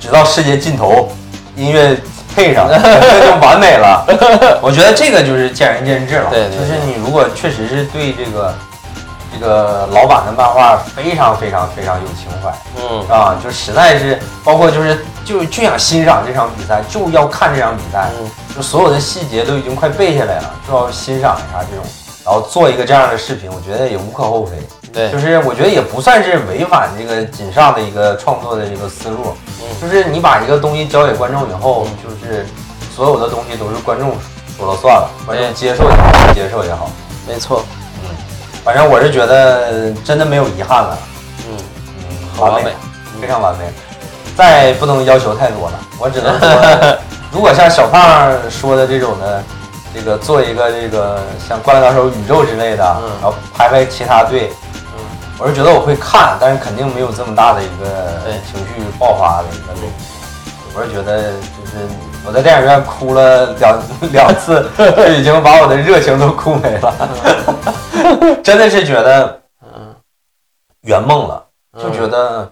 [0.00, 1.08] 直到世界尽头
[1.56, 1.96] 音乐
[2.34, 4.04] 配上， 这就完美了。
[4.60, 6.30] 我觉得这个就是见仁见智了。
[6.30, 8.54] 对对对就是你如果确实是对这个
[9.32, 12.52] 这个老版的漫画非常非常非常有情怀。
[12.76, 13.08] 嗯。
[13.08, 18.30] 啊，就实在是包括就是就就想欣赏这场比赛，就要看这场比赛，嗯。
[18.54, 21.84] 就所有的细节都已经快背下来了，就要欣赏一下这种，
[22.24, 24.56] 然后做一个这样的视频，我觉得也无可厚非。
[24.92, 25.10] 对。
[25.10, 29.80] 就是我觉得也不算是违反这个锦上的一个创作的一个思路，嗯。
[29.80, 32.44] 就是你把一个东西交给观众以后，就是
[32.94, 34.12] 所有的东西都是观众
[34.56, 35.54] 说了算了，观众对。
[35.54, 36.90] 接受也好，不接受也好，
[37.26, 37.64] 没错，
[38.64, 40.98] 反正我是觉得真的没有遗憾了，
[41.48, 42.72] 嗯，完美，
[43.20, 43.64] 非常完美，
[44.36, 46.98] 再不能要求太多了，我只能说，
[47.32, 49.42] 如果像小胖说的这种的。
[49.92, 51.18] 这个做一个这个
[51.48, 54.52] 像《灌篮高手》宇宙之类的，嗯然后拍拍其他队，
[54.96, 55.02] 嗯
[55.36, 59.90] 我是觉得我会看，但是肯定没有这么大的一个情绪爆发的一个类。
[60.76, 61.88] 我是觉得就是
[62.24, 63.82] 我在电影院哭了两
[64.12, 64.64] 两次，
[64.96, 66.94] 就已经把我的热情都哭没了，
[68.42, 69.94] 真的是觉得嗯
[70.82, 71.44] 圆梦了，
[71.78, 72.50] 就觉得。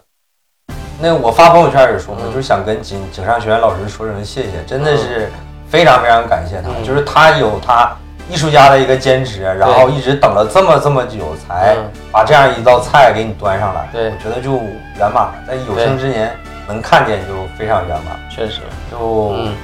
[1.01, 5.31] 那我发朋友圈也说嘛，就是想跟井井上学院老师说声谢谢，真的是
[5.69, 6.85] 非常非常感谢他，嗯。
[6.85, 7.97] 就是他有他
[8.29, 11.91] 艺术家的一个坚持，然后一直等了这么这么久，才嗯。
[12.11, 13.89] 把这样一道菜给你端上来。
[13.93, 14.11] 对。
[14.11, 14.55] 我觉得就
[14.97, 18.61] 圆满了，在有生之年能看见就非常圆满，确实，
[18.91, 19.55] 就嗯。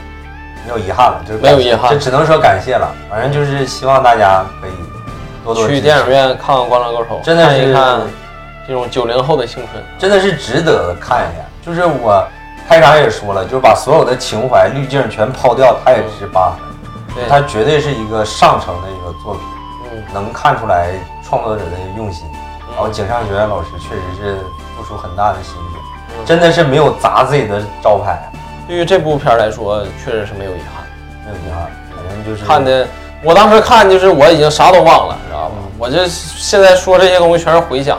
[0.66, 1.90] 没有遗憾了，就是没有遗憾。
[1.90, 2.94] 就只能说感谢了。
[3.11, 4.70] 反正就是希望大家可以
[5.45, 8.01] 多多去电影院看看《灌篮高手》，真的是看一看
[8.66, 9.85] 这种九零后的青春。
[9.99, 11.45] 真的是值得看一下。
[11.65, 12.27] 就是我
[12.66, 16.59] 开场也说了，就是把所有的情怀滤镜全抛掉，它也值八分。
[17.15, 19.43] 对，它绝对是一个上乘的一个作品，
[19.93, 20.93] 嗯能看出来
[21.23, 22.27] 创作者的用心。
[22.73, 24.39] 然后井上学院老师确实是
[24.77, 25.79] 付出很大的心血，
[26.19, 28.33] 嗯真的是没有砸自己的招牌，啊
[28.66, 30.85] 对于这部片来说，确实是没有遗憾。
[31.25, 31.71] 没有遗憾。
[31.95, 32.87] 反正就是看的，
[33.25, 35.57] 我当时看就是我已经啥都忘了，你知道吗？
[35.79, 37.99] 我这现在说这些东西全是回想，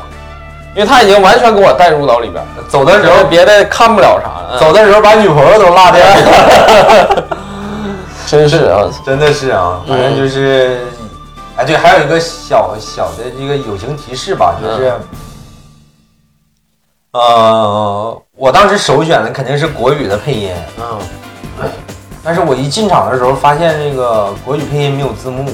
[0.76, 4.60] 因为他已经完全给我带入到里边儿，走的时候，别的看不了啥了。
[4.60, 7.26] 走的时候把女朋友都落掉了，
[8.28, 9.82] 真是啊， 真的是啊。
[9.88, 10.80] 反正嗯就是，
[11.58, 14.90] 哎，对，还有一个小小的这个友情提示吧，就是。
[14.90, 15.00] 嗯
[17.16, 21.00] 呃，我当时首选的肯定是国语的配音，嗯
[22.26, 25.46] 但是我一进场的时候发现这个国语配音没有字幕，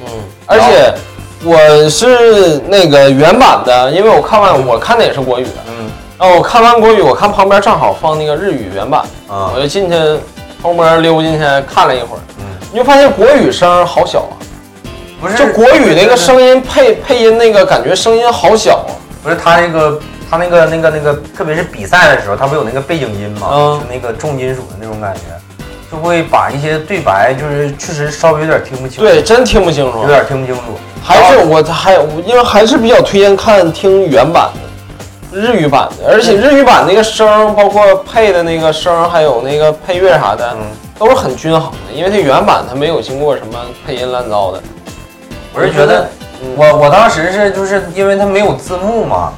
[0.00, 0.06] 嗯，
[0.44, 0.92] 而且
[1.44, 5.88] 我是那个原版的，因为我看完我看的也是国语的，嗯。
[6.18, 9.52] 然后我看完国语，我看旁边正好放那个日语原版，啊。
[9.54, 9.96] 我就进去
[10.60, 14.34] 偷摸溜进去看了一会儿，嗯，你就发现国语声好小啊，
[15.20, 15.36] 不是。
[15.36, 18.90] 就国语那个声音配配音那个感觉声音好小啊，
[19.22, 23.48] 不是他那个他那个那个那个，特别是比赛的时候，他不有那个背景音吗？
[23.52, 23.80] 嗯。
[23.80, 25.20] 就那个重金属的那种感觉，
[25.94, 30.08] 就会把一些对白就是确实稍微有点听不清，对，，真听不清楚有。
[30.08, 30.60] 点听不清楚。
[31.02, 34.50] 还是我还有，因为还是比较推荐看听原版
[35.30, 40.66] 的，日语版的，而且日语版那个声，包括配的那个声，还有那个配乐啥的，嗯，
[40.98, 44.60] 都是很均衡的，因为它原版它没有经过什么配音乱糟的。
[45.54, 46.08] 我是觉得
[46.42, 49.32] 嗯我我当时是就是因为它没有字幕嘛，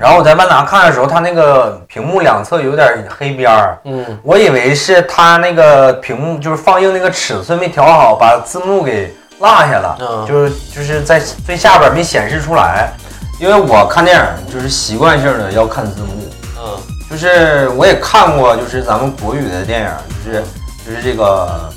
[0.00, 3.78] 然后我在万达看的时候，它那个屏幕两侧有点黑边儿。
[3.84, 10.26] 嗯，我以为是它那个屏幕就是放映那个尺寸没调好，把字幕给落下了，嗯。
[10.26, 12.90] 就是就是在最下边没显示出来。
[13.38, 16.08] 因为我看电影就是习惯性的要看字幕，
[16.58, 16.80] 嗯。
[17.10, 19.90] 就是我也看过，就是咱们国语的电影，
[20.24, 20.44] 就是
[20.86, 21.70] 就是这个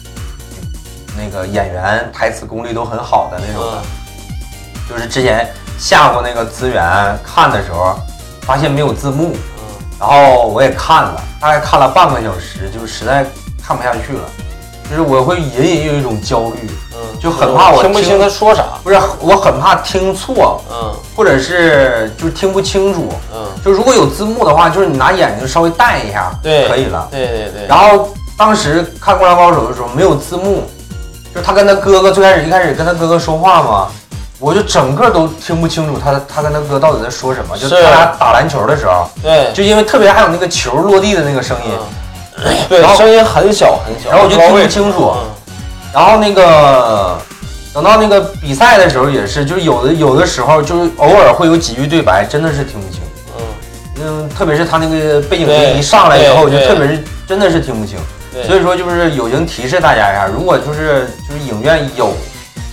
[1.18, 4.90] 那个演员台词功力都很好的那种的，嗯。
[4.90, 6.82] 就是之前下过那个资源
[7.22, 7.98] 看的时候，
[8.46, 9.64] 发现没有字幕，嗯
[10.00, 13.26] 然后我也看了，大概看了半个小时，就实在
[13.66, 14.24] 看不下去了，
[14.90, 18.64] 就是我会隐隐有一种焦虑，嗯，就很怕我听不清他说啥。
[18.84, 23.08] 不是我很怕听错，嗯或者是就是听不清楚。
[23.34, 27.08] 嗯，就如果有字幕的话，就是你拿眼睛稍微带一下，对，可以了。
[27.10, 27.68] 对对对。
[27.68, 30.64] 然后当时看《灌篮高手》的时候没有字幕，
[31.34, 33.88] 就是他跟他哥哥最开始一开始跟他哥哥说话嘛，
[34.44, 37.58] 我就整个都听不清楚他他跟他哥到底在说什么。
[37.58, 37.76] 就是。
[37.76, 41.72] 他俩打篮球的时候，对，就因为特别还有那个球落地的那个声音，
[42.44, 42.54] 嗯。
[42.68, 45.14] 对然，后声音很小很小，然后我就听不清楚。
[45.16, 45.30] 嗯。
[45.94, 47.18] 然后那个
[47.74, 53.00] 等到那个比赛的时候也是，就是有的有的时候就是偶尔会有几句对白真的是听不清。
[53.38, 53.44] 嗯，
[54.02, 57.98] 嗯，特别是他那个背景音一上来以后，就特别是真的是听不清。
[58.46, 62.12] 所以说就是友情提示大家一下，如果就是就是影院有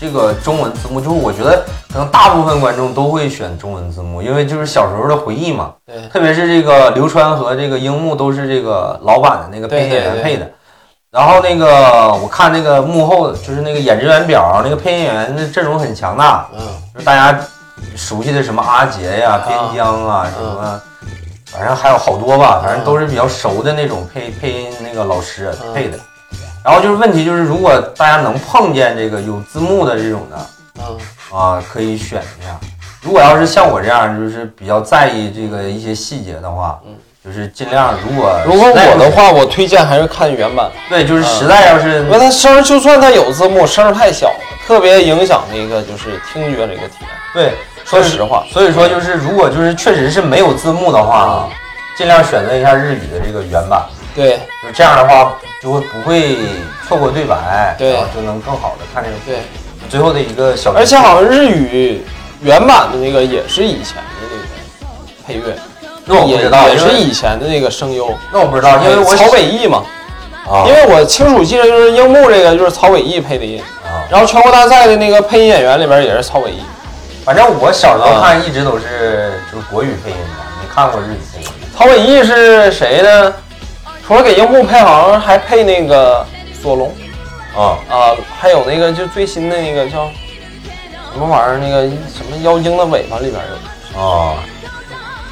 [0.01, 1.63] 这个中文字幕，就是我觉得
[1.93, 5.75] 可能大部分观众都会选中文字幕，因为就是小时候的回忆嘛。
[5.85, 6.09] 对。
[6.09, 10.13] 特别是这个刘川和这个樱木都是这个老版的那个配音演员对。
[10.13, 10.51] 对对配的。
[11.11, 16.61] 然后那个我看那个幕后就是那个演职员表，那个配音演员的阵容很强大，嗯。
[16.95, 17.39] 就是大家
[17.95, 20.81] 熟悉的什么阿杰呀、边疆啊，什么，
[21.47, 25.75] 反正还有好多吧，反正都是比较熟的那种配配音那个老师嗯。
[25.75, 25.99] 配的。
[26.65, 30.47] 然后就是问题就是，如果大家能碰见这个有字幕的这种的
[30.79, 30.99] 嗯
[31.39, 32.59] 啊，可以选一下。
[33.03, 47.09] 如果要是像我这样，就是比较在意这个一些细节的话，嗯就是尽量如果如果我的话，我推荐还是看原版，对，就是实在要是因为它声儿就算它有字幕，声儿太小了，特别影响那个就是听觉这个体验。
[47.35, 47.53] 对，
[47.85, 51.49] 说实话，所以说就是如果就是确实是没有字幕的话啊，
[51.97, 53.83] 尽量选择一下日语的这个原版。
[54.15, 54.41] 对。
[54.63, 56.37] 就这样的话，就会不会
[56.87, 57.93] 错过对白，对。
[57.93, 59.17] 然后就能更好的看这个。
[59.27, 59.43] 对，
[59.89, 60.73] 最后的一个小。
[60.73, 62.03] 而且好像日语
[62.43, 64.45] 原版的那个也是以前的那个
[65.27, 65.57] 配乐，
[66.05, 69.83] 那我不知道，也是以前的那个声优，那我不知道，因为我曹伟毅嘛，
[70.49, 70.65] 啊。
[70.67, 76.61] 因为我清楚记得就是樱木这个就是曹伟毅配的音，啊，然后全国大赛的那个配音演员里边也是曹伟毅。
[77.25, 81.49] 反正我小时候啊看一直都是就是国语配音的，没看过日语配音。
[81.77, 83.35] 曹伟毅是谁呢？
[84.11, 86.27] 除了给樱木配，好像还配那个
[86.61, 86.93] 索隆
[87.57, 88.11] 啊啊，
[88.41, 90.11] 还有那个就最新的那个叫
[91.13, 91.83] 什么玩意儿，那个
[92.13, 93.41] 什么妖精的尾巴里边
[93.95, 94.01] 有。
[94.01, 94.35] 啊，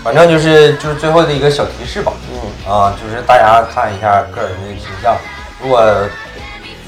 [0.04, 2.12] 反正就是就是最后的一个小提示吧。
[2.30, 5.16] 嗯，啊，就是大家看一下个人的形象，
[5.60, 5.84] 如果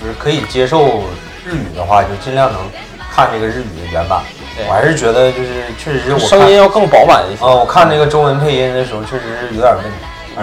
[0.01, 1.03] 就是可以接受
[1.45, 2.61] 日语的话，就尽量能
[3.13, 4.23] 看这个日语的原版。
[4.57, 7.45] 对我还是觉得就是确实是我声音要更饱满一些。
[7.45, 9.91] 啊，我看那个中文配音的时候，确实是有点问题。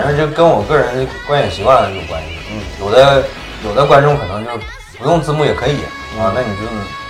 [0.03, 2.28] 反正就跟我个人的观影习惯有关系。
[2.52, 3.24] 嗯，有的
[3.65, 4.52] 有的观众可能就
[4.99, 5.80] 不用字幕也可以
[6.19, 6.61] 啊，那你就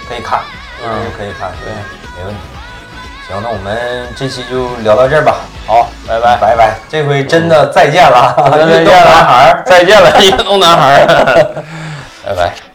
[0.07, 0.39] 可以看，
[0.83, 1.71] 嗯嗯，可以看，对，
[2.17, 2.39] 没问题。
[3.27, 5.35] 行，那我们这期就聊到这儿吧。
[5.65, 6.37] 好，拜拜。
[6.39, 9.63] 拜拜，这回真的 再见了，再见运动男孩。
[9.65, 11.63] 再见了，运动男孩儿。
[12.25, 12.66] 拜拜。